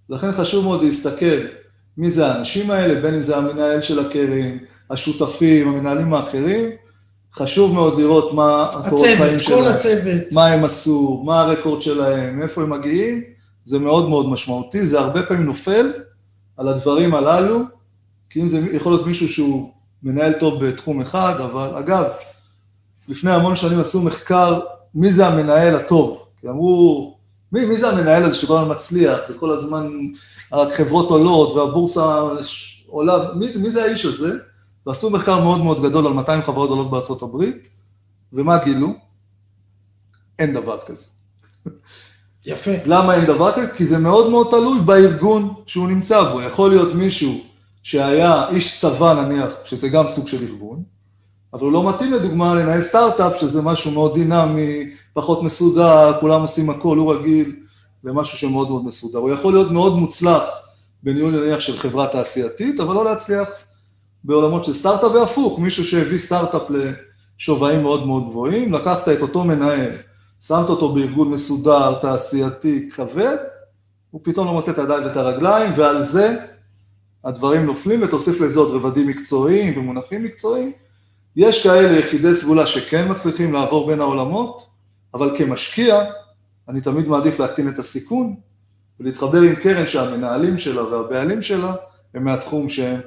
[0.09, 1.64] לכן חשוב מאוד להסתכל
[1.97, 4.57] מי זה האנשים האלה, בין אם זה המנהל של הקרן,
[4.89, 6.69] השותפים, המנהלים האחרים,
[7.33, 10.21] חשוב מאוד לראות מה הקורות חיים הצוות, שלהם, כל הצוות.
[10.31, 13.21] מה הם עשו, מה הרקורד שלהם, מאיפה הם מגיעים,
[13.65, 15.93] זה מאוד מאוד משמעותי, זה הרבה פעמים נופל
[16.57, 17.59] על הדברים הללו,
[18.29, 19.71] כי אם זה יכול להיות מישהו שהוא
[20.03, 22.03] מנהל טוב בתחום אחד, אבל אגב,
[23.07, 24.59] לפני המון שנים עשו מחקר
[24.95, 27.14] מי זה המנהל הטוב, כי אמרו,
[27.55, 29.87] מי, מי זה המנהל הזה שכל הזמן מצליח, וכל הזמן
[30.51, 32.19] החברות עולות והבורסה
[32.87, 34.33] עולה, מי, מי זה האיש הזה?
[34.85, 37.69] ועשו מחקר מאוד מאוד גדול על 200 חברות גדולות בארצות הברית,
[38.33, 38.93] ומה גילו?
[40.39, 41.05] אין דבר כזה.
[42.45, 42.71] יפה.
[42.85, 43.73] למה אין דבר כזה?
[43.73, 46.41] כי זה מאוד מאוד תלוי בארגון שהוא נמצא בו.
[46.41, 47.43] יכול להיות מישהו
[47.83, 50.83] שהיה איש צבא נניח, שזה גם סוג של ארגון,
[51.55, 56.69] אבל הוא לא מתאים לדוגמה לנהל סטארט-אפ, שזה משהו מאוד דינמי, פחות מסודר, כולם עושים
[56.69, 57.55] הכל, הוא רגיל
[58.03, 59.19] למשהו שמאוד מאוד מסודר.
[59.19, 60.43] הוא יכול להיות מאוד מוצלח
[61.03, 63.49] בניהול נניח של חברה תעשייתית, אבל לא להצליח
[64.23, 69.91] בעולמות של סטארט-אפ, והפוך, מישהו שהביא סטארט-אפ לשווים מאוד מאוד גבוהים, לקחת את אותו מנהל,
[70.47, 73.37] שמת אותו בארגון מסודר, תעשייתי, כבד,
[74.11, 76.37] הוא פתאום לא מוצא את הידיים ואת הרגליים, ועל זה
[77.23, 80.71] הדברים נופלים, ותוסיף לזה עוד רבדים מקצועיים ומונחים מקצועיים.
[81.35, 84.67] יש כאלה יחידי סגולה שכן מצליחים לעבור בין העולמות,
[85.13, 86.05] אבל כמשקיע,
[86.69, 88.35] אני תמיד מעדיף להקטין את הסיכון,
[88.99, 91.73] ולהתחבר עם קרן שהמנהלים שלה והבעלים שלה
[92.13, 92.99] הם מהתחום שהם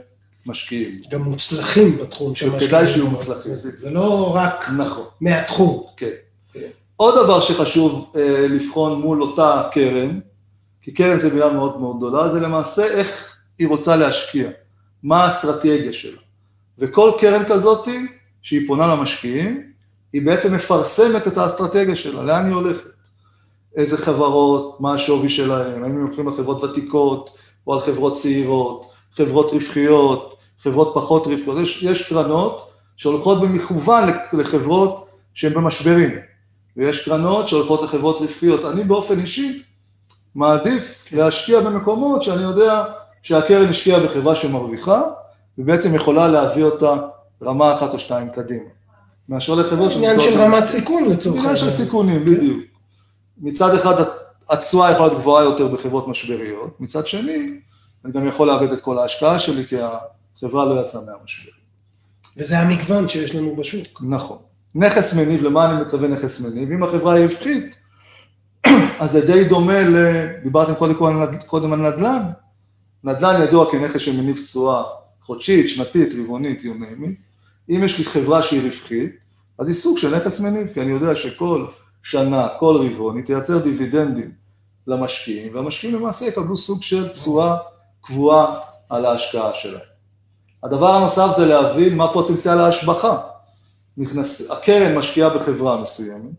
[0.47, 1.01] משקיעים.
[1.11, 2.69] גם מוצלחים בתחום של משקיעים.
[2.69, 3.55] כדאי שיהיו מוצלחים.
[3.55, 5.05] זה לא רק נכון.
[5.21, 5.87] מהתחום.
[5.97, 6.11] כן.
[6.97, 10.21] עוד דבר שחשוב אה, לבחון מול אותה קרן,
[10.83, 14.49] כי קרן זה מילה מאוד מאוד גדולה, זה למעשה איך היא רוצה להשקיע,
[15.03, 16.19] מה האסטרטגיה שלה.
[16.79, 17.89] וכל קרן כזאת,
[18.49, 19.63] שהיא פונה למשקיעים,
[20.13, 22.91] היא בעצם מפרסמת את האסטרטגיה שלה, לאן היא הולכת.
[23.77, 27.31] איזה חברות, מה השווי שלהם, האם הם הולכים על חברות ותיקות
[27.67, 31.59] או על חברות צעירות, חברות רווחיות, חברות פחות רווחיות.
[31.59, 36.11] יש, יש קרנות שהולכות במכוון לחברות שהן במשברים,
[36.77, 38.65] ויש קרנות שהולכות לחברות רווחיות.
[38.65, 39.63] אני באופן אישי
[40.35, 42.85] מעדיף להשקיע במקומות שאני יודע
[43.23, 45.03] שהקרן השקיעה בחברה שמרוויחה,
[45.59, 46.97] ובעצם יכולה להביא אותה
[47.43, 48.69] רמה אחת או שתיים קדימה.
[49.29, 49.93] מאשר לחברות...
[49.93, 51.57] עניין של רמת סיכון לצורך העניין.
[51.57, 52.63] עניין של סיכונים, בדיוק.
[53.39, 54.03] מצד אחד
[54.51, 57.61] התשואה יכולה להיות גבוהה יותר בחברות משבריות, מצד שני,
[58.05, 59.77] אני גם יכול לאבד את כל ההשקעה שלי, כי
[60.37, 61.53] החברה לא יצאה מהמשבר.
[62.37, 64.03] וזה המגוון שיש לנו בשוק.
[64.09, 64.39] נכון.
[64.75, 66.73] נכס מניב, למה אני מתכוון נכס מניב?
[66.73, 67.79] אם החברה היא רווחית,
[69.01, 69.97] אז זה די דומה ל...
[70.43, 70.95] דיברתם קודם,
[71.47, 72.23] קודם על נדל"ן.
[73.05, 74.83] נדל"ן ידוע כנכס שמניב תשואה
[75.23, 77.28] חודשית, שנתית, רבעונית, יומית.
[77.71, 79.17] אם יש לי חברה שהיא רווחית,
[79.59, 81.67] אז היא סוג של נכס מניב, כי אני יודע שכל
[82.03, 84.33] שנה, כל רבעון, היא תייצר דיבידנדים
[84.87, 87.57] למשקיעים, והמשקיעים למעשה יקבלו סוג של תשואה
[88.01, 89.81] קבועה על ההשקעה שלהם.
[90.63, 93.19] הדבר הנוסף זה להבין מה פוטנציאל ההשבחה.
[93.97, 96.33] נכנס, הקרן משקיעה בחברה מסוימת,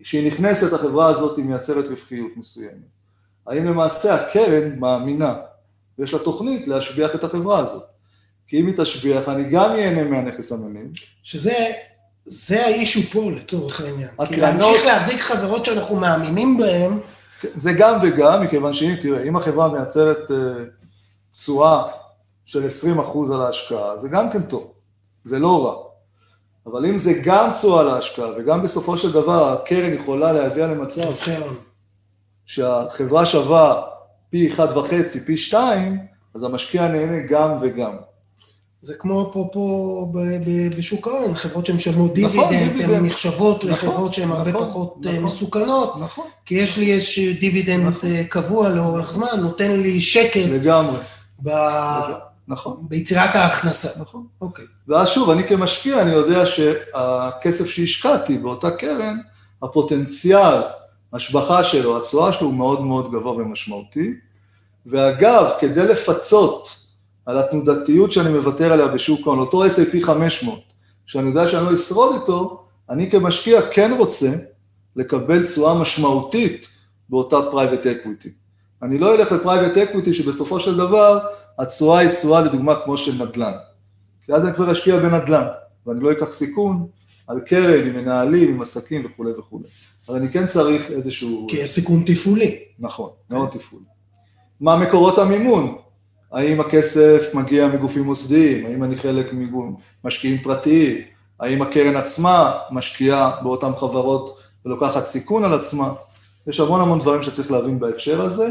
[0.00, 2.96] כשהיא נכנסת, החברה הזאת היא מייצרת רווחיות מסוימת.
[3.46, 5.34] האם למעשה הקרן מאמינה,
[5.98, 7.95] ויש לה תוכנית להשביח את החברה הזאת.
[8.48, 10.86] כי אם היא תשביח, אני גם ייהנה מהנכס המניב.
[11.22, 11.72] שזה
[12.24, 14.08] זה האישו פה לצורך העניין.
[14.08, 14.28] הקרנות...
[14.28, 16.98] כי להמשיך להחזיק חברות שאנחנו מאמינים בהן...
[17.54, 20.36] זה גם וגם, מכיוון שאם, תראה, אם החברה מייצרת אה,
[21.32, 21.82] תשואה
[22.44, 22.66] של
[22.98, 24.72] 20% על ההשקעה, זה גם כן טוב,
[25.24, 25.82] זה לא רע.
[26.66, 31.02] אבל אם זה גם תשואה להשקעה, וגם בסופו של דבר הקרן יכולה להביאה למצב
[32.46, 33.82] שהחברה שווה
[34.30, 34.60] פי 1.5,
[35.26, 35.98] פי 2,
[36.34, 37.96] אז המשקיע נהנה גם וגם.
[38.86, 40.12] זה כמו פה
[40.76, 45.12] בשוק ההון, חברות שמשלמות נכון, דיבידנד, הן נחשבות נכון, לחברות שהן הרבה נכון, פחות אה,
[45.12, 46.26] נכון, מסוכנות, נכון.
[46.44, 48.10] כי יש לי איזשהו דיבידנד נכון.
[48.10, 50.36] אה, קבוע לאורך זמן, נותן לי שקט.
[50.36, 50.98] לגמרי.
[51.42, 51.50] ב...
[52.48, 52.76] נכון.
[52.88, 53.88] ביצירת ההכנסה.
[54.00, 54.26] נכון.
[54.40, 54.64] אוקיי.
[54.88, 59.18] ואז שוב, אני כמשקיע, אני יודע שהכסף שהשקעתי באותה קרן,
[59.62, 60.62] הפוטנציאל,
[61.12, 64.14] השבחה שלו, התשואה שלו הוא מאוד מאוד גבוה ומשמעותי.
[64.86, 66.85] ואגב, כדי לפצות
[67.26, 70.60] על התנודתיות שאני מוותר עליה בשוק ההון, אותו S&P 500,
[71.06, 74.32] שאני יודע שאני לא אשרוד איתו, אני כמשקיע כן רוצה
[74.96, 76.68] לקבל תשואה משמעותית
[77.08, 78.30] באותה private equity.
[78.82, 81.18] אני לא אלך ל private equity שבסופו של דבר
[81.58, 83.52] התשואה היא תשואה לדוגמה כמו של נדל"ן.
[84.24, 85.46] כי אז אני כבר אשקיע בנדל"ן,
[85.86, 86.86] ואני לא אקח סיכון
[87.26, 89.64] על קרן, עם מנהלים, עם עסקים וכולי וכולי.
[90.08, 91.46] אבל אני כן צריך איזשהו...
[91.50, 92.58] כי יש סיכון תפעולי.
[92.78, 93.84] נכון, מאוד תפעולי.
[94.60, 95.78] מה מקורות המימון?
[96.36, 99.26] האם הכסף מגיע מגופים מוסדיים, האם אני חלק
[100.04, 100.98] ממשקיעים פרטיים,
[101.40, 105.92] האם הקרן עצמה משקיעה באותן חברות ולוקחת סיכון על עצמה,
[106.46, 108.48] יש המון המון דברים שצריך להבין בהקשר הזה.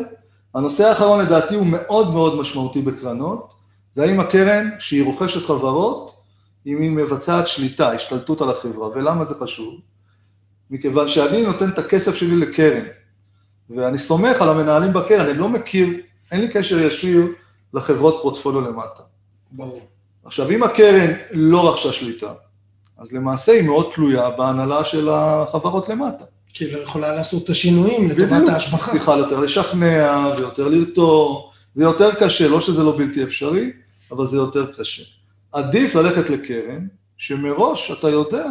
[0.56, 3.54] הנושא האחרון לדעתי הוא מאוד מאוד משמעותי בקרנות,
[3.92, 6.16] זה האם הקרן, שהיא רוכשת חברות,
[6.68, 9.74] אם היא מבצעת שליטה, השתלטות על החברה, ולמה זה חשוב?
[10.72, 12.84] מכיוון שאני נותן את הכסף שלי לקרן,
[13.70, 15.90] ואני סומך על המנהלים בקרן, אני לא מכיר,
[16.32, 17.26] אין לי קשר ישיר
[17.76, 19.04] לחברות פורטפוליו למטה.
[19.52, 19.82] ברור.
[20.26, 22.34] עכשיו, אם הקרן לא רכשה שליטה,
[22.98, 26.26] אז למעשה היא מאוד תלויה בהנהלה של החברות למטה.
[26.54, 28.92] כי היא לא יכולה לעשות את השינויים לטובת ההשבחה.
[28.92, 33.72] צריכה יותר לשכנע ויותר לרתור, זה יותר קשה, לא שזה לא בלתי אפשרי,
[34.12, 35.04] אבל זה יותר קשה.
[35.52, 38.46] עדיף ללכת לקרן, שמראש אתה יודע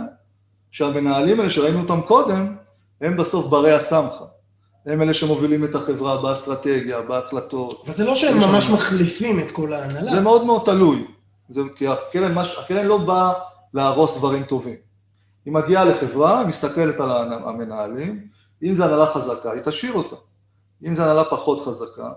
[0.71, 2.55] שהמנהלים האלה שראינו אותם קודם,
[3.01, 4.25] הם בסוף ברי הסמכה.
[4.87, 7.83] הם אלה שמובילים את החברה באסטרטגיה, בהחלטות.
[7.87, 8.75] אבל זה לא שהם ממש שם...
[8.75, 10.15] מחליפים את כל ההנהלה.
[10.15, 11.07] זה מאוד מאוד תלוי.
[11.49, 12.59] זה, כי הקרן, מש...
[12.59, 13.33] הקרן לא באה
[13.75, 14.77] להרוס דברים טובים.
[15.45, 18.27] היא מגיעה לחברה, היא מסתכלת על המנהלים,
[18.63, 20.17] אם זו הנהלה חזקה, היא תשאיר אותה.
[20.87, 22.11] אם זו הנהלה פחות חזקה,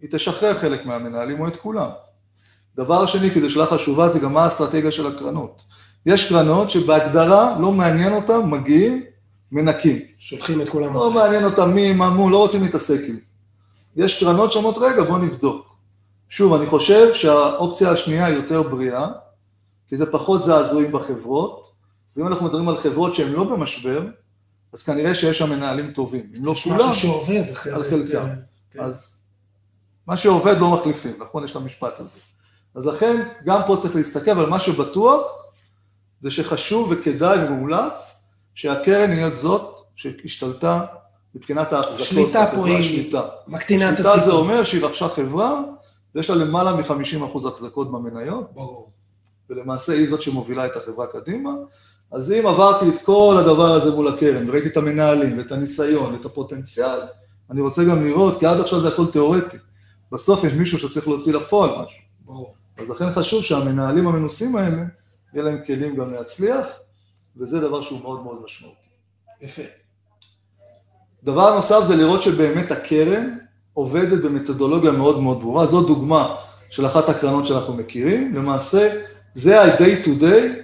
[0.00, 1.88] היא תשחרר חלק מהמנהלים או את כולם.
[2.76, 5.62] דבר שני, כי זו שאלה חשובה, זה גם מה האסטרטגיה של הקרנות.
[6.06, 9.02] יש קרנות שבהגדרה לא מעניין אותם, מגיעים
[9.52, 9.98] מנקים.
[10.18, 10.94] שולחים את כולם.
[10.94, 13.30] לא מעניין אותם מי, מה, מו, לא רוצים להתעסק עם זה.
[13.96, 15.76] יש קרנות שאומרות, רגע, בוא נבדוק.
[16.28, 19.08] שוב, אני חושב שהאופציה השנייה היא יותר בריאה,
[19.86, 21.72] כי זה פחות זעזועים בחברות,
[22.16, 24.02] ואם אנחנו מדברים על חברות שהן לא במשבר,
[24.72, 26.32] אז כנראה שיש שם מנהלים טובים.
[26.38, 27.42] אם לא כולם, משהו שעובד.
[27.74, 28.18] על חלקם.
[28.18, 28.34] אה,
[28.70, 28.80] כן.
[28.80, 29.16] אז
[30.06, 31.44] מה שעובד לא מחליפים, נכון?
[31.44, 32.18] יש את המשפט הזה.
[32.74, 35.22] אז לכן, גם פה צריך להסתכל, אבל מה שבטוח,
[36.20, 38.21] זה שחשוב וכדאי ומומלץ,
[38.54, 40.84] שהקרן היא זאת שהשתלטה
[41.34, 42.00] מבחינת ההחזקות.
[42.06, 43.22] שליטה פה היא שליטה.
[43.48, 44.40] מקטינה את שליטה זה הסיכון.
[44.40, 45.60] אומר שהיא רכשה חברה,
[46.14, 48.92] ויש לה למעלה מ-50% החזקות במניות, ברור.
[49.50, 51.50] ולמעשה היא זאת שמובילה את החברה קדימה.
[52.12, 56.24] אז אם עברתי את כל הדבר הזה מול הקרן, וראיתי את המנהלים, ואת הניסיון, ואת
[56.24, 56.98] הפוטנציאל,
[57.50, 59.56] אני רוצה גם לראות, כי עד עכשיו זה הכל תיאורטי.
[60.12, 62.02] בסוף יש מישהו שצריך להוציא לפועל משהו.
[62.24, 62.54] ברור.
[62.78, 64.82] אז לכן חשוב שהמנהלים המנוסים האלה,
[65.34, 66.66] יהיה להם כלים גם להצליח,
[67.36, 68.76] וזה דבר שהוא מאוד מאוד משמעותי.
[69.40, 69.62] יפה.
[71.22, 73.36] דבר נוסף זה לראות שבאמת הקרן
[73.72, 75.66] עובדת במתודולוגיה מאוד מאוד ברורה.
[75.66, 76.34] זו דוגמה
[76.70, 78.34] של אחת הקרנות שאנחנו מכירים.
[78.34, 79.02] למעשה,
[79.34, 80.62] זה ה-day to day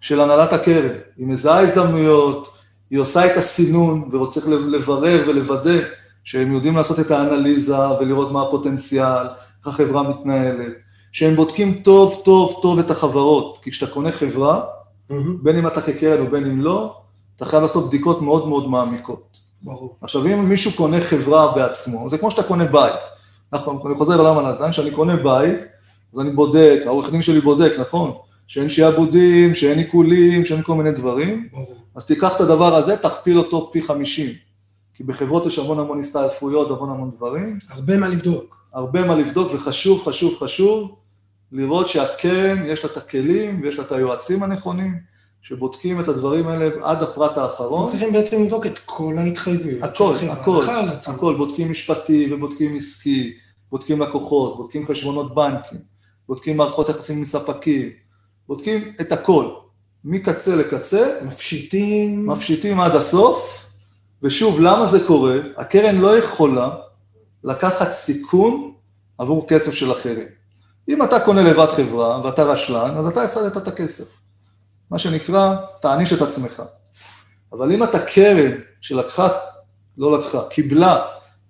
[0.00, 0.96] של הנהלת הקרן.
[1.16, 2.52] היא מזהה הזדמנויות,
[2.90, 5.78] היא עושה את הסינון, וצריך לברר ולוודא
[6.24, 9.26] שהם יודעים לעשות את האנליזה ולראות מה הפוטנציאל,
[9.58, 10.72] איך החברה מתנהלת,
[11.12, 14.64] שהם בודקים טוב טוב טוב את החברות, כי כשאתה קונה חברה,
[15.42, 16.96] בין אם אתה כקרן ובין אם לא,
[17.36, 19.40] אתה חייב לעשות בדיקות מאוד מאוד מעמיקות.
[19.62, 19.96] ברור.
[20.00, 23.00] עכשיו, אם מישהו קונה חברה בעצמו, זה כמו שאתה קונה בית.
[23.52, 25.60] אנחנו, אני חוזר לעולם הנדל"ן, כשאני קונה בית,
[26.14, 28.12] אז אני בודק, העורך דין שלי בודק, נכון?
[28.46, 31.48] שאין שעבודים, שאין עיקולים, שאין כל מיני דברים.
[31.52, 31.74] ברור.
[31.96, 34.26] אז תיקח את הדבר הזה, תכפיל אותו פי 50.
[34.94, 37.58] כי בחברות יש המון המון הסתעפויות, המון המון דברים.
[37.70, 38.56] הרבה מה לבדוק.
[38.72, 40.96] הרבה מה לבדוק, וחשוב, חשוב, חשוב
[41.52, 44.94] לראות שהקרן, יש לה את הכלים ויש לה את היועצים הנכונים,
[45.42, 47.86] שבודקים את הדברים האלה עד הפרט האחרון.
[47.86, 49.82] צריכים בעצם לבדוק את כל ההתחייבויות.
[49.82, 50.14] הכל.
[50.30, 51.14] הכל, עצמה.
[51.14, 53.34] הכל, בודקים משפטי ובודקים עסקי,
[53.70, 55.78] בודקים לקוחות, בודקים חשבונות בנקים,
[56.28, 57.88] בודקים מערכות יחסים עם ספקים,
[58.48, 59.48] בודקים את הכל,
[60.04, 62.26] מקצה לקצה, מפשיטים.
[62.26, 63.66] מפשיטים עד הסוף,
[64.22, 65.36] ושוב, למה זה קורה?
[65.56, 66.70] הקרן לא יכולה
[67.44, 68.72] לקחת סיכון
[69.18, 70.39] עבור כסף של אחרים.
[70.90, 74.20] אם אתה קונה לבד חברה ואתה רשלן, אז אתה הפסדת את הכסף.
[74.90, 76.62] מה שנקרא, תעניש את עצמך.
[77.52, 79.28] אבל אם אתה קרן שלקחה,
[79.98, 81.02] לא לקחה, קיבלה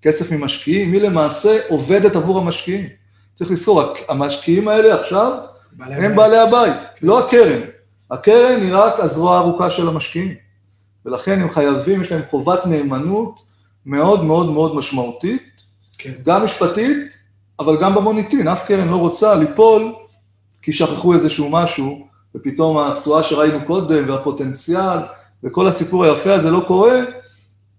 [0.03, 2.89] כסף ממשקיעים, היא למעשה עובדת עבור המשקיעים.
[3.35, 5.33] צריך לזכור, המשקיעים האלה עכשיו
[5.73, 6.17] בעלי הם הבית.
[6.17, 7.61] בעלי הבית, לא הקרן.
[8.11, 10.35] הקרן היא רק הזרוע הארוכה של המשקיעים.
[11.07, 13.41] ולכן הם חייבים, יש להם חובת נאמנות
[13.87, 15.63] מאוד מאוד מאוד משמעותית,
[15.99, 16.13] כן.
[16.25, 17.20] גם משפטית,
[17.61, 18.49] אבל גם במוניטין.
[18.49, 19.93] אף קרן לא רוצה ליפול
[20.63, 24.99] כי שכחו איזשהו משהו, ופתאום התשואה שראינו קודם, והפוטנציאל,
[25.45, 27.01] וכל הסיפור היפה הזה לא קורה,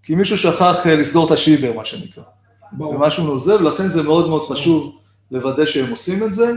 [0.03, 2.23] כי מישהו שכח אה, לסגור את השיבר, מה שנקרא.
[2.71, 2.95] ברור.
[2.95, 4.97] ומשהו נוזל, ולכן זה מאוד מאוד חשוב
[5.31, 6.53] לוודא שהם עושים את זה.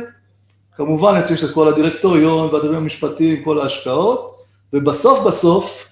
[0.76, 4.36] כמובן, יש את כל הדירקטוריון והדברים המשפטיים, כל ההשקעות,
[4.72, 5.88] ובסוף בסוף,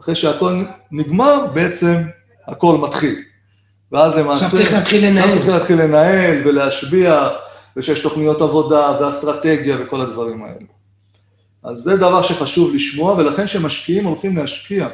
[0.00, 1.94] אחרי שהכל נגמר, בעצם
[2.48, 3.22] הכל מתחיל.
[3.94, 4.44] ואז למעשה...
[4.44, 5.24] עכשיו צריך להתחיל לנהל.
[5.24, 7.28] עכשיו צריך להתחיל לנהל ולהשביע,
[7.76, 10.66] ושיש תוכניות עבודה ואסטרטגיה וכל הדברים האלה.
[11.62, 14.88] אז זה דבר שחשוב לשמוע, ולכן כשמשקיעים הולכים להשקיע.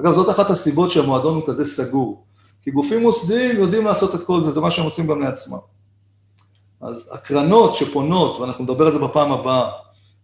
[0.00, 2.24] אגב, זאת אחת הסיבות שהמועדון הוא כזה סגור.
[2.62, 5.58] כי גופים מוסדיים יודעים לעשות את כל זה, זה מה שהם עושים גם לעצמם.
[6.80, 9.70] אז הקרנות שפונות, ואנחנו נדבר על זה בפעם הבאה,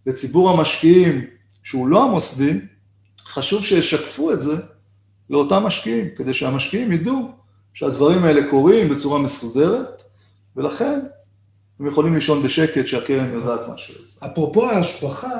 [0.06, 1.24] לציבור המשקיעים
[1.62, 2.60] שהוא לא המוסדי,
[3.26, 4.56] חשוב שישקפו את זה
[5.30, 7.45] לאותם משקיעים, כדי שהמשקיעים ידעו
[7.76, 10.02] שהדברים האלה קורים בצורה מסודרת,
[10.56, 11.00] ולכן
[11.80, 14.26] הם יכולים לישון בשקט שהקרן יודעת מה עושה.
[14.26, 15.38] אפרופו ההשבחה,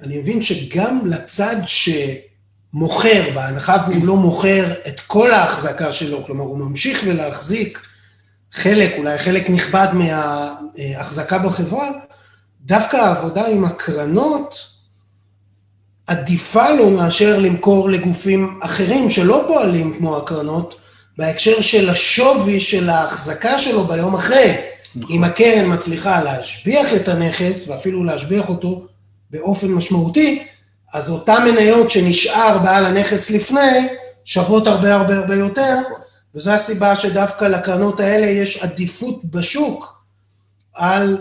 [0.00, 6.58] אני מבין שגם לצד שמוכר, בהנחה והוא לא מוכר את כל ההחזקה שלו, כלומר הוא
[6.58, 7.82] ממשיך ולהחזיק
[8.52, 11.90] חלק, אולי חלק נכבד מההחזקה בחברה,
[12.60, 14.66] דווקא העבודה עם הקרנות
[16.06, 20.74] עדיפה לו מאשר למכור לגופים אחרים שלא פועלים כמו הקרנות,
[21.18, 24.56] בהקשר של השווי של ההחזקה שלו ביום אחרי.
[25.10, 28.86] אם הקרן מצליחה להשביח את הנכס, ואפילו להשביח אותו
[29.30, 30.46] באופן משמעותי,
[30.94, 33.88] אז אותן מניות שנשאר בעל הנכס לפני,
[34.24, 35.74] שוות הרבה הרבה הרבה יותר,
[36.34, 40.04] וזו הסיבה שדווקא לקרנות האלה יש עדיפות בשוק
[40.74, 41.18] על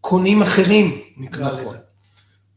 [0.00, 1.60] קונים אחרים, נקרא נכון.
[1.60, 1.78] לזה.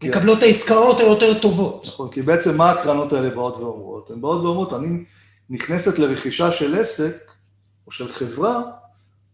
[0.04, 1.88] מקבלות את העסקאות היותר טובות.
[1.88, 4.12] נכון, כי בעצם מה הקרנות האלה באות ואומרות?
[4.12, 5.04] הן באות ואומרות, אני
[5.50, 7.32] נכנסת לרכישה של עסק
[7.88, 8.62] או של חברה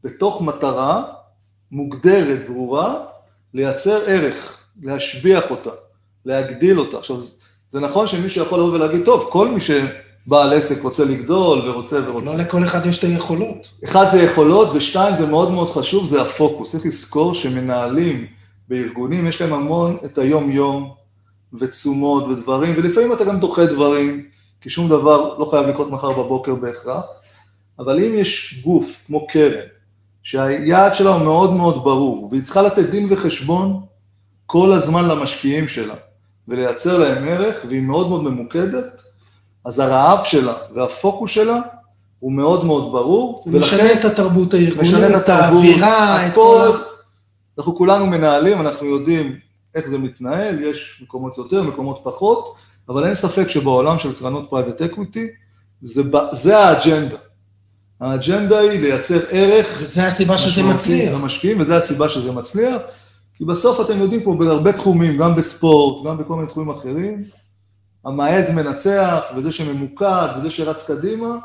[0.04, 1.04] בתוך מטרה
[1.72, 2.96] מוגדרת, ברורה,
[3.54, 5.70] לייצר ערך, להשביח אותה,
[6.26, 6.98] להגדיל אותה.
[6.98, 7.18] עכשיו,
[7.70, 9.60] זה נכון שמישהו יכול לבוא ולהגיד, טוב, כל מי
[10.28, 12.26] בעל עסק רוצה לגדול ורוצה ורוצה.
[12.26, 13.72] לא לכל אחד יש את היכולות.
[13.84, 16.72] אחד זה יכולות, ושתיים זה מאוד מאוד חשוב, זה הפוקוס.
[16.72, 18.28] צריך לזכור שמנהלים
[18.68, 20.94] בארגונים, יש להם המון את היום-יום
[21.60, 24.26] ותשומות ודברים, ולפעמים אתה גם דוחה דברים,
[24.62, 27.06] כי שום דבר לא חייב לקרות מחר בבוקר בהכרח,
[27.80, 29.66] אבל אם יש גוף כמו קרן,
[30.24, 33.80] שהיעד שלה הוא מאוד מאוד ברור, והיא צריכה לתת דין וחשבון
[34.46, 35.96] כל הזמן למשקיעים שלה,
[36.48, 39.02] ולייצר להם ערך, והיא מאוד מאוד ממוקדת,
[39.66, 41.58] אז הרעב שלה והפוקוס שלה
[42.20, 46.72] הוא מאוד מאוד ברור, משנה את התרבות הארגונית, משנה את התרבות, האווירה, את כל...
[47.58, 49.40] אנחנו כולנו מנהלים, אנחנו יודעים
[49.76, 52.56] איך זה מתנהל, יש מקומות יותר, מקומות פחות,
[52.92, 55.28] אבל אין ספק שבעולם של קרנות private equity,
[55.82, 57.18] זה, זה האג'נדה.
[58.00, 61.14] האג'נדה היא לייצר ערך וזה הסיבה שזה מצליח.
[61.14, 62.82] למשקיעים, וזו הסיבה שזה מצליח,
[63.36, 67.24] כי בסוף אתם יודעים פה בהרבה תחומים, גם בספורט, גם בכל מיני תחומים אחרים,
[68.06, 71.38] המעז מנצח, וזה שממוקד, וזה שרץ קדימה,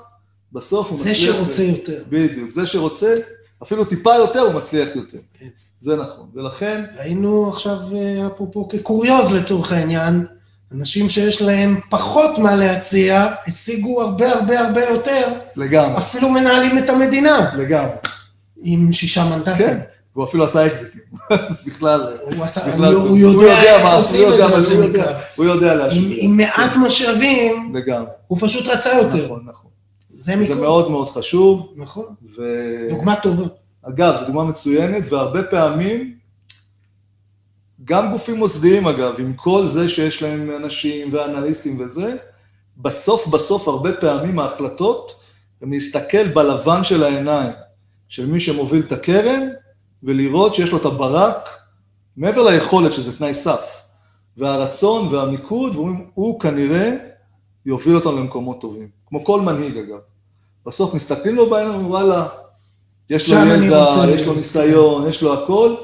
[0.53, 1.37] בסוף הוא זה מצליח.
[1.37, 2.03] שרוצה יותר.
[2.09, 3.17] בדיוק, זה שרוצה,
[3.63, 5.19] אפילו טיפה יותר, הוא מצליח יותר.
[5.35, 5.49] כן.
[5.81, 10.27] זה נכון, ולכן, ראינו עכשיו, אה, אפרופו כקוריוז לצורך העניין,
[10.73, 16.91] אנשים שיש להם פחות מה להציע, השיגו הרבה הרבה הרבה יותר, לגמרי, אפילו מנהלים את
[16.91, 17.91] המדינה לגמרי,
[18.63, 19.57] עם שישה מנדטים.
[19.67, 19.79] כן,
[20.17, 21.01] והוא אפילו עשה אקזיטים,
[21.31, 25.19] אז בכלל, הוא עשה, בכלל, הוא, הוא יודע איך עושים הוא את זה, הוא יודע.
[25.37, 26.17] הוא יודע עם, להשפיע.
[26.19, 29.25] עם מעט משאבים, לגמרי, הוא פשוט רצה יותר.
[29.25, 29.71] נכון, נכון.
[30.19, 30.61] זה זה מיקום.
[30.61, 32.15] מאוד מאוד חשוב, נכון.
[32.39, 32.43] ו...
[32.91, 33.45] דוגמה טובה.
[33.83, 36.16] אגב, זו דוגמה מצוינת, והרבה פעמים,
[37.87, 42.17] גם גופים מוסדיים אגב, עם כל זה שיש להם אנשים ואנליסטים וזה,
[42.77, 45.21] בסוף בסוף הרבה פעמים ההחלטות
[45.63, 47.53] הן להסתכל בלבן של העיניים
[48.09, 49.49] של מי שמוביל את הקרן,
[50.03, 51.49] ולראות שיש לו את הברק,
[52.17, 53.61] מעבר ליכולת שזה תנאי סף,
[54.37, 56.93] והרצון והמיקוד, ואומרים, הוא כנראה
[57.67, 58.89] יוביל אותנו למקומות טובים.
[59.07, 59.99] כמו כל מנהיג אגב.
[60.67, 62.27] בסוף מסתכלים לו בעיניים, וואלה,
[63.11, 65.75] יש לו ידע, יש לו להיות." ניסיון, יש לו הכל,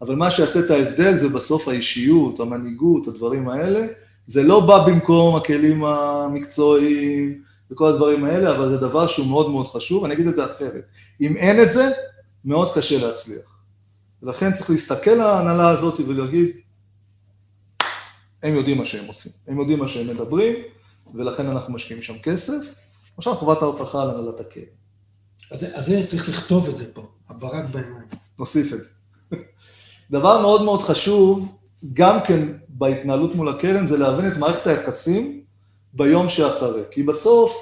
[0.00, 3.86] אבל מה שיעשה את ההבדל זה בסוף האישיות, המנהיגות, הדברים האלה.
[4.26, 9.66] זה לא בא במקום הכלים המקצועיים וכל הדברים האלה, אבל זה דבר שהוא מאוד מאוד
[9.68, 10.84] חשוב, אני אגיד את זה אחרת.
[11.20, 11.90] אם אין את זה,
[12.44, 13.58] מאוד קשה להצליח.
[14.22, 16.48] ולכן צריך להסתכל על ההנהלה הזאת ולהגיד,
[18.42, 20.56] הם יודעים מה שהם עושים, הם יודעים מה שהם מדברים,
[21.14, 22.74] ולכן אנחנו משקיעים שם כסף.
[23.16, 24.62] עכשיו חובת ההוכחה על הנהלת הקרן.
[25.50, 28.06] אז, זה- אז זה צריך לכתוב את זה פה, הברק בעיניים.
[28.38, 28.88] נוסיף את זה.
[30.10, 31.52] דבר מאוד מאוד חשוב,
[31.92, 35.40] גם כן בהתנהלות מול הקרן, זה להבין את מערכת היחסים
[35.92, 36.82] ביום שאחרי.
[36.90, 37.52] כי בסוף,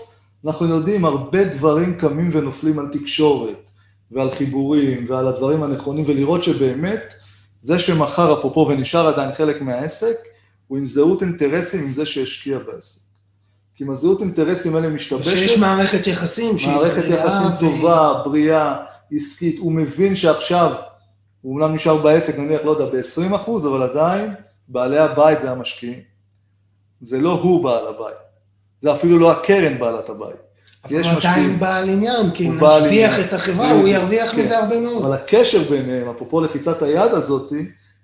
[0.46, 3.56] אנחנו יודעים, הרבה דברים קמים ונופלים על תקשורת,
[4.10, 7.14] ועל חיבורים, ועל הדברים הנכונים, ולראות שבאמת,
[7.60, 10.16] זה שמכר, אפרופו, ונשאר עדיין חלק מהעסק,
[10.66, 13.00] הוא עם זהות אינטרסים עם זה שהשקיע בעסק.
[13.74, 18.22] כי אם הזהות אינטרסים האלה משתבשת, ושיש מערכת יחסים שהיא מערכת בריאה יחסים והיא- טובה,
[18.24, 18.76] בריאה,
[19.12, 20.72] עסקית, הוא מבין שעכשיו,
[21.42, 24.34] הוא אומנם נשאר בעסק, נניח, לא יודע, ב-20 אחוז, אבל עדיין,
[24.68, 26.00] בעלי הבית זה המשקיעים.
[27.00, 28.16] זה לא הוא בעל הבית.
[28.80, 30.36] זה אפילו לא הקרן בעלת הבית.
[30.84, 31.60] אבל יש הוא עדיין משקיעים.
[31.60, 33.20] בעל עניין, כי אם נשביח.
[33.20, 34.40] את החברה, הוא ירוויח כן.
[34.40, 35.04] מזה הרבה מאוד.
[35.04, 37.52] אבל הקשר ביניהם, אפרופו לחיצת היד הזאת,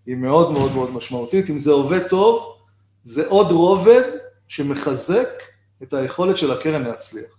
[0.06, 1.50] היא מאוד מאוד מאוד משמעותית.
[1.50, 2.54] אם זה עובד טוב,
[3.04, 4.02] זה עוד רובד
[4.48, 5.28] שמחזק
[5.82, 7.30] את היכולת של הקרן להצליח.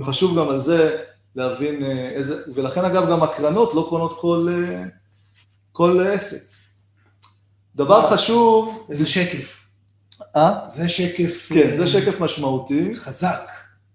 [0.00, 0.96] וחשוב גם על זה
[1.36, 4.84] להבין אה, איזה, ולכן אגב גם הקרנות לא קונות כל, אה,
[5.72, 6.52] כל עסק.
[7.76, 9.66] דבר חשוב, איזה שקף.
[10.36, 10.68] אה?
[10.68, 13.50] זה שקף כן, אה, זה שקף משמעותי, חזק.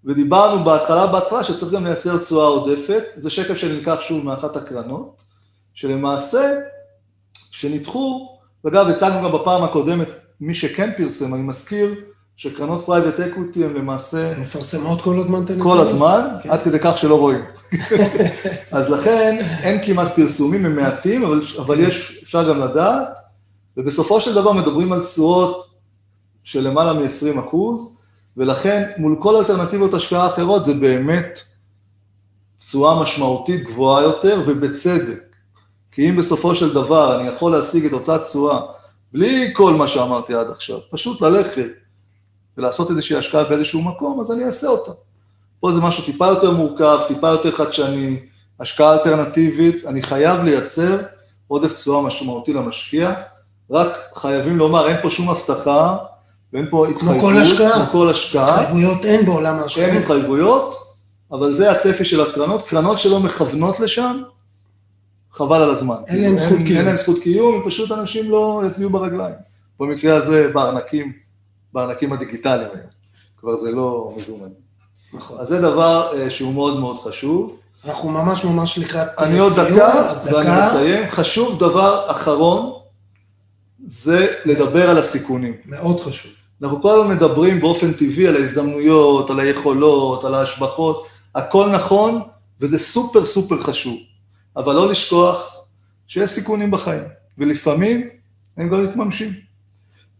[0.05, 5.23] ודיברנו בהתחלה, בהתחלה שצריך גם לייצר תשואה עודפת, זה שקף שנלקח שוב מאחת הקרנות,
[5.73, 6.53] שלמעשה,
[7.51, 10.07] שניתחו, ואגב, הצגנו גם בפעם הקודמת,
[10.41, 11.95] מי שכן פרסם, אני מזכיר
[12.37, 15.63] שקרנות private equity הן למעשה מפרסמות כל הזמן את הנתונים.
[15.63, 16.49] כל הזמן, כן.
[16.49, 17.41] עד כדי כך שלא רואים.
[18.71, 23.07] אז לכן אין כמעט פרסומים, הם מעטים, אבל, אבל יש, אפשר גם לדעת,
[23.77, 25.67] ובסופו של דבר מדברים על תשואות
[26.43, 27.97] של למעלה מ-20 אחוז,
[28.37, 31.39] ולכן מול כל אלטרנטיבות השקעה אחרות זה באמת
[32.57, 35.35] תשואה משמעותית גבוהה יותר, ובצדק.
[35.91, 38.59] כי אם בסופו של דבר אני יכול להשיג את אותה תשואה,
[39.13, 41.86] בלי כל מה שאמרתי עד עכשיו, פשוט ללכת
[42.57, 44.91] ולעשות איזושהי השקעה באיזשהו מקום, אז אני אעשה אותה.
[45.59, 48.19] פה זה משהו טיפה יותר מורכב, טיפה יותר חדשני,
[48.59, 50.97] השקעה אלטרנטיבית, אני חייב לייצר
[51.47, 53.13] עודף תשואה משמעותי למשקיע,
[53.71, 55.97] רק חייבים לומר, אין פה שום הבטחה,
[56.53, 57.73] ואין פה התחייבות, כל השקעה.
[57.73, 59.89] כמו כל השקעה, התחייבויות אין בעולם אין ההשקעות.
[59.99, 60.75] התחייבויות,
[61.31, 64.21] אבל זה הצפי של הקרנות, קרנות שלא מכוונות לשם,
[65.33, 65.95] חבל על הזמן.
[66.07, 66.77] אין להם זכות קיום.
[66.77, 69.35] אין להם זכות קיום, פשוט אנשים לא יצביעו ברגליים.
[69.79, 71.26] במקרה הזה בארנקים,
[71.73, 72.87] בארנקים הדיגיטליים היום,
[73.37, 74.49] כבר זה לא מזומן.
[75.13, 75.39] נכון.
[75.39, 77.57] אז זה דבר אה, שהוא מאוד מאוד חשוב.
[77.85, 80.61] אנחנו ממש ממש לקראת אה, אני עוד סיום, דקה, ואני.
[80.61, 81.09] מסיים.
[81.09, 82.73] חשוב דבר אחרון,
[83.83, 85.53] זה לדבר על הסיכונים.
[85.65, 86.31] מאוד חשוב.
[86.61, 92.21] אנחנו כל הזמן מדברים באופן טבעי על ההזדמנויות, על היכולות, על ההשבחות, הכל נכון,
[92.61, 93.97] וזה סופר סופר חשוב.
[94.57, 95.55] אבל לא לשכוח
[96.07, 97.03] שיש סיכונים בחיים,
[97.37, 98.09] ולפעמים
[98.57, 99.33] הם גם מתממשים.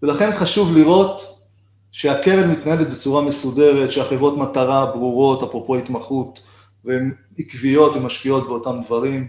[0.04, 1.37] ולכן חשוב לראות
[1.98, 6.39] שהקרן מתנהלת בצורה מסודרת, שהחברות מטרה ברורות, אפרופו התמחות,
[6.86, 9.28] והן עקביות ומשקיעות באותם דברים,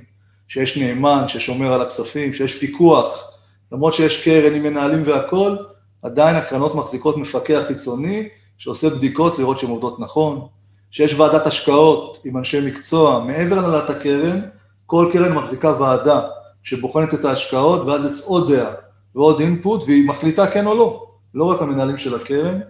[0.48, 3.30] שיש נאמן ששומר על הכספים, שיש פיקוח,
[3.72, 5.58] למרות שיש קרן עם מנהלים והכול,
[6.02, 10.46] עדיין הקרנות מחזיקות מפקח חיצוני שעושה בדיקות לראות שהן עובדות נכון,
[10.90, 14.40] שיש ועדת השקעות עם אנשי מקצוע, מעבר להנהלת הקרן,
[14.86, 16.20] כל קרן מחזיקה ועדה
[16.62, 18.70] שבוחנת את ההשקעות, ואז יש עוד דעה
[19.14, 22.60] ועוד אינפוט, והיא מחליטה כן או לא, לא רק המנהלים של הקרן.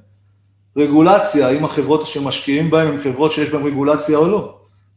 [0.77, 4.55] רגולציה, האם החברות שמשקיעים בהן הן חברות שיש בהן רגולציה או לא.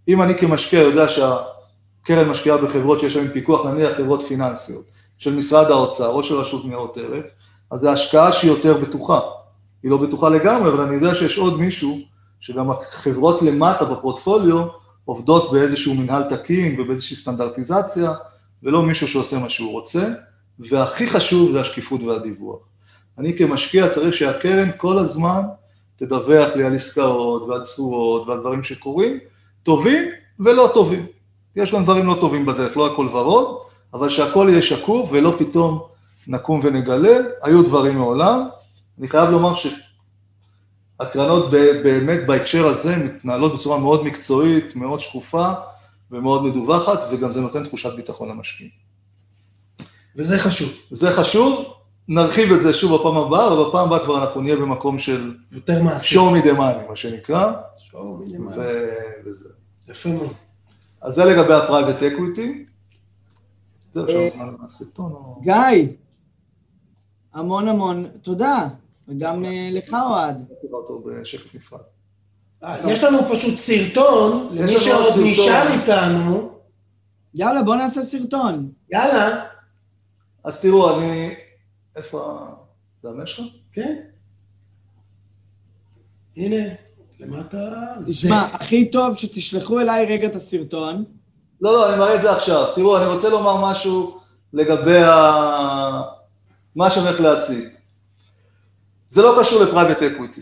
[0.07, 4.86] אם אני כמשקיע יודע שהקרן משקיעה בחברות שיש להן פיקוח, נניח חברות פיננסיות,
[5.18, 7.26] של משרד האוצר או של רשות ניירות ערך,
[7.72, 9.20] אז זו השקעה שהיא יותר בטוחה.
[9.84, 11.99] היא לא בטוחה לגמרי, אבל אני יודע שיש עוד מישהו,
[12.39, 14.68] שגם החברות למטה בפורטפוליו
[15.05, 18.12] עובדות באיזשהו מנהל תקין ובאיזושהי סטנדרטיזציה,
[18.64, 20.07] ולא מישהו שעושה מה שהוא רוצה,
[20.59, 22.70] והכי חשוב זה השקיפות והדיווח.
[23.18, 25.41] אני כמשקיע צריך שהקרן כל הזמן
[25.95, 29.20] תדווח לי על עסקאות ועל תשואות ועל דברים שקורים,
[29.64, 30.09] טובים
[30.39, 31.05] ולא טובים.
[31.55, 33.57] יש גם דברים לא טובים בדרך, לא הכל ורוד,
[33.93, 35.88] אבל שהכל יהיה שקוף ולא פתאום
[36.28, 38.47] נקום ונגלה, היו דברים מעולם.
[38.99, 39.53] אני חייב לומר
[40.99, 41.51] שהקרנות
[41.84, 45.51] באמת בהקשר הזה מתנהלות בצורה מאוד מקצועית, מאוד שקופה
[46.12, 48.72] ומאוד מדווחת, וגם זה נותן תחושת ביטחון למשקיעים.
[50.16, 50.70] וזה חשוב.
[50.89, 51.74] זה חשוב,
[52.08, 55.84] נרחיב את זה שוב בפעם הבאה, אבל בפעם הבאה כבר אנחנו נהיה במקום של יותר
[55.84, 56.16] מעשי.
[56.16, 58.56] show me the money, מה שנקרא, שואו, מינימלי.
[58.58, 58.89] ו-
[59.26, 59.49] וזה.
[59.88, 60.34] יפה מאוד.
[61.02, 62.47] אז זה לגבי ה-private equity.
[63.93, 65.39] זהו, עכשיו זמן לסרטון או...
[65.41, 65.88] גיא,
[67.34, 68.68] המון המון תודה,
[69.08, 70.43] וגם אה, לך אוהד.
[70.62, 71.80] תראה אותו בשקף נפרד.
[72.64, 75.14] אה, יש לנו פשוט סרטון, למי שעוד.
[75.26, 76.49] נשאר איתנו,
[77.34, 78.72] יאללה, בוא נעשה סרטון.
[78.91, 79.43] יאללה,
[80.43, 81.34] אז תראו, אני...
[81.96, 82.54] איפה ה...
[83.04, 83.46] זה המייל שלך?
[83.74, 83.96] כן.
[86.38, 86.74] הנה,
[87.20, 87.58] למטה,
[88.00, 88.14] זה.
[88.14, 91.06] תשמע, הכי טוב שתשלחו אליי רגע את הסרטון.
[91.62, 92.66] לא, לא, אני מראה את זה עכשיו.
[92.76, 94.20] תראו, אני רוצה לומר משהו
[94.54, 96.02] לגבי ה...
[96.76, 97.68] מה שאני הולך להציג.
[99.08, 100.41] זה לא קשור ל private equity.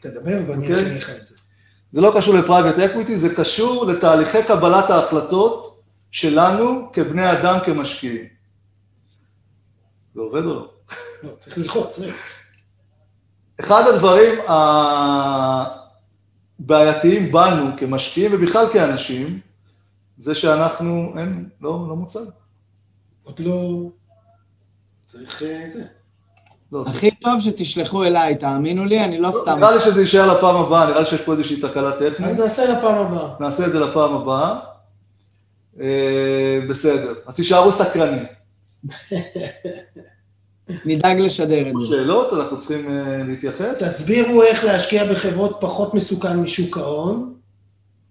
[0.00, 0.82] תדבר ואני אוקיי.
[0.82, 1.36] אכין לך את זה.
[1.90, 8.26] זה לא קשור ל private equity, זה קשור לתהליכי קבלת ההחלטות שלנו כבני אדם, כמשקיעים.
[10.14, 10.70] זה עובד או לא?
[11.22, 12.00] לא, צריך ללחוץ.
[13.60, 14.38] אחד הדברים
[16.60, 19.40] הבעייתיים בנו כמשקיעים ובכלל כאנשים,
[20.18, 22.20] זה שאנחנו, אין, לא, לא מוצג.
[23.22, 23.88] עוד לא...
[25.06, 25.84] צריך אה, זה.
[26.72, 29.58] לא, זה- הכי טוב שתשלחו אליי, תאמינו לי, אני לא סתם...
[29.58, 32.28] נראה לי שזה יישאר לפעם הבאה, נראה לי שיש פה איזושהי תקלה טכנית.
[32.30, 33.34] אז נעשה לפעם הבאה.
[33.40, 34.58] נעשה את זה לפעם הבאה.
[35.80, 38.24] אה, בסדר, אז תישארו סקרנים.
[40.84, 41.88] נדאג לשדר את זה.
[41.88, 43.82] שאלות, אנחנו צריכים אה, להתייחס?
[43.82, 47.34] תסבירו איך להשקיע בחברות פחות מסוכן משוק ההון,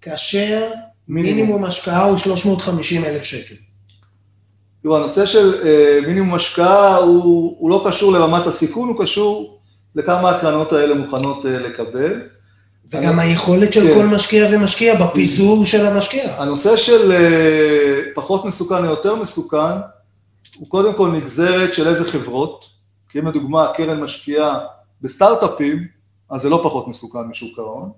[0.01, 0.69] כאשר
[1.07, 1.65] מינימום.
[1.65, 3.55] השקעה הוא 350 אלף שקל.
[4.83, 9.59] תראו, הנושא של אה, מינימום השקעה הוא, הוא לא קשור לרמת הסיכון, הוא קשור
[9.95, 12.21] לכמה הקרנות האלה מוכנות אה, לקבל.
[12.93, 13.93] וגם היכולת של כן.
[13.93, 16.33] כל משקיע ומשקיע בפיזור של המשקיע.
[16.37, 17.11] הנושא של
[18.15, 19.77] פחות מסוכן או יותר מסוכן,
[20.61, 22.65] הוא קודם כל נגזרת של איזה חברות,
[23.09, 24.59] כי אם לדוגמה הקרן משקיעה
[25.01, 25.87] בסטארט-אפים,
[26.29, 27.91] אז זה לא פחות מסוכן משוק ההון,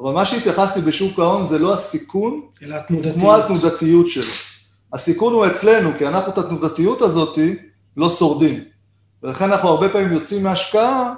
[0.00, 3.14] אבל מה שהתייחסתי בשוק ההון זה לא הסיכון, אלא התנודתיות.
[3.18, 4.32] כמו התנודתיות שלו.
[4.92, 7.38] הסיכון הוא אצלנו, כי אנחנו את התנודתיות הזאת
[7.96, 8.64] לא שורדים.
[9.22, 11.14] ולכן אנחנו הרבה פעמים יוצאים מהשקעה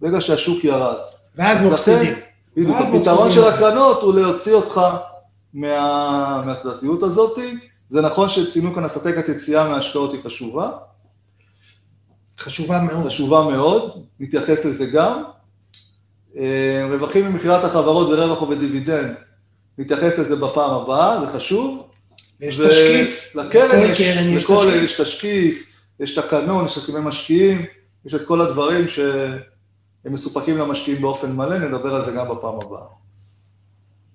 [0.00, 0.96] ברגע שהשוק ירד.
[1.36, 2.14] ואז מפסידים.
[2.56, 3.30] בדיוק, הפתרון.
[3.30, 4.80] של הקרנות הוא להוציא אותך
[5.54, 7.38] מה- מהתנודתיות הזאת.
[7.88, 10.70] זה נכון שציינו כאן אסטרטגיית יציאה מההשקעות היא חשובה,
[12.40, 13.06] חשובה מאוד.
[13.06, 15.22] חשובה מאוד, נתייחס לזה גם.
[16.36, 19.14] אה, רווחים ממכירת החברות ברווח או בדיבידנד,
[19.78, 21.88] נתייחס לזה בפעם הבאה, זה חשוב.
[22.40, 23.36] יש תשקיף.
[23.36, 24.84] לקרן יש, קרן יש לכל תשקיף.
[24.84, 25.66] יש תשקיף,
[26.00, 27.62] יש תקנון, יש הסכמי משקיעים,
[28.06, 33.03] יש את כל הדברים שהם מסופקים למשקיעים באופן מלא, נדבר על זה גם בפעם הבאה.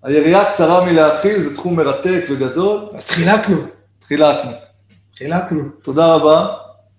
[0.04, 3.58] היריעה קצרה מלהכיל, זה תחום מרתק וגדול, אז חילקנו.
[4.08, 4.52] חילקנו.
[5.18, 5.64] חילקנו.
[5.84, 6.48] תודה רבה.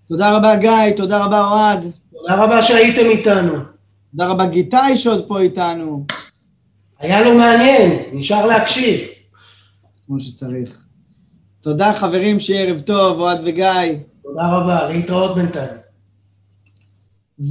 [0.09, 3.53] תודה רבה גיא, תודה רבה אוהד, תודה רבה שהייתם איתנו.
[4.11, 6.05] תודה רבה גיטאי שעוד פה איתנו.
[6.99, 8.99] היה לו מעניין, נשאר להקשיב.
[10.07, 10.83] כמו שצריך.
[11.61, 13.65] תודה חברים, שיהיה ערב טוב, אוהד וגיא.
[14.23, 15.77] תודה רבה, להתראות בינתיים.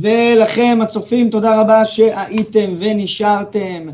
[0.00, 3.88] ולכם, הצופים, תודה רבה שהייתם ונשארתם.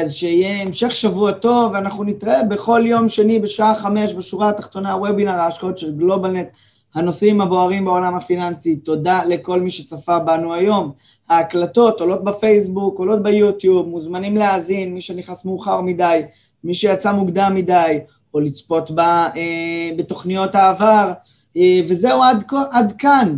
[0.00, 5.40] אז שיהיה המשך שבוע טוב, ואנחנו נתראה בכל יום שני בשעה חמש בשורה התחתונה, וובינר
[5.40, 6.46] ההשקעות של גלובלנט,
[6.94, 8.76] הנושאים הבוערים בעולם הפיננסי.
[8.76, 10.92] תודה לכל מי שצפה בנו היום.
[11.28, 16.20] ההקלטות עולות בפייסבוק, עולות ביוטיוב, מוזמנים להאזין, מי שנכנס מאוחר מדי,
[16.64, 17.98] מי שיצא מוקדם מדי,
[18.34, 21.12] או לצפות בה אה, בתוכניות העבר.
[21.56, 23.36] אה, וזהו עד, עד כאן.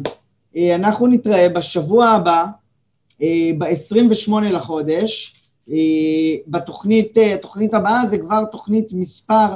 [0.56, 2.46] אה, אנחנו נתראה בשבוע הבא,
[3.22, 5.43] אה, ב-28 לחודש, אה,
[6.46, 9.46] בתוכנית, התוכנית הבאה זה כבר תוכנית מספר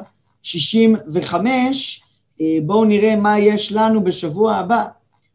[0.42, 2.02] 65,
[2.62, 4.84] בואו נראה מה יש לנו בשבוע הבא.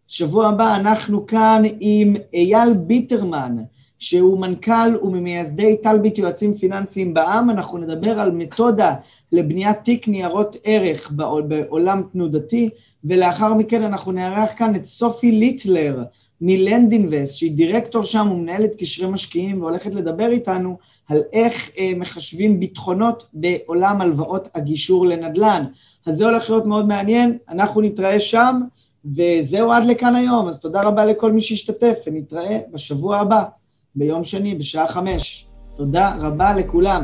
[0.07, 3.55] שבוע הבא אנחנו כאן עם אייל ביטרמן,
[3.99, 8.95] שהוא מנכ"ל וממייסדי טלביט יועצים פיננסיים בע"מ, אנחנו נדבר על מתודה
[9.31, 11.11] לבניית תיק ניירות ערך
[11.47, 12.69] בעולם תנודתי,
[13.03, 16.03] ולאחר מכן אנחנו נארח כאן את סופי ליטלר
[16.45, 20.77] מלנדינבסט, שהיא דירקטור שם ומנהלת קשרי משקיעים והולכת לדבר איתנו
[21.07, 25.65] על איך אה, מחשבים ביטחונות בעולם הלוואות הגישור לנדל"ן.
[26.05, 28.61] אז זה הולך להיות מאוד מעניין, אנחנו נתראה שם,
[29.05, 33.43] וזהו עד לכאן היום, אז תודה רבה לכל מי שהשתתף, ונתראה בשבוע הבא,
[33.95, 35.45] ביום שני, בשעה חמש.
[35.75, 37.03] תודה רבה לכולם.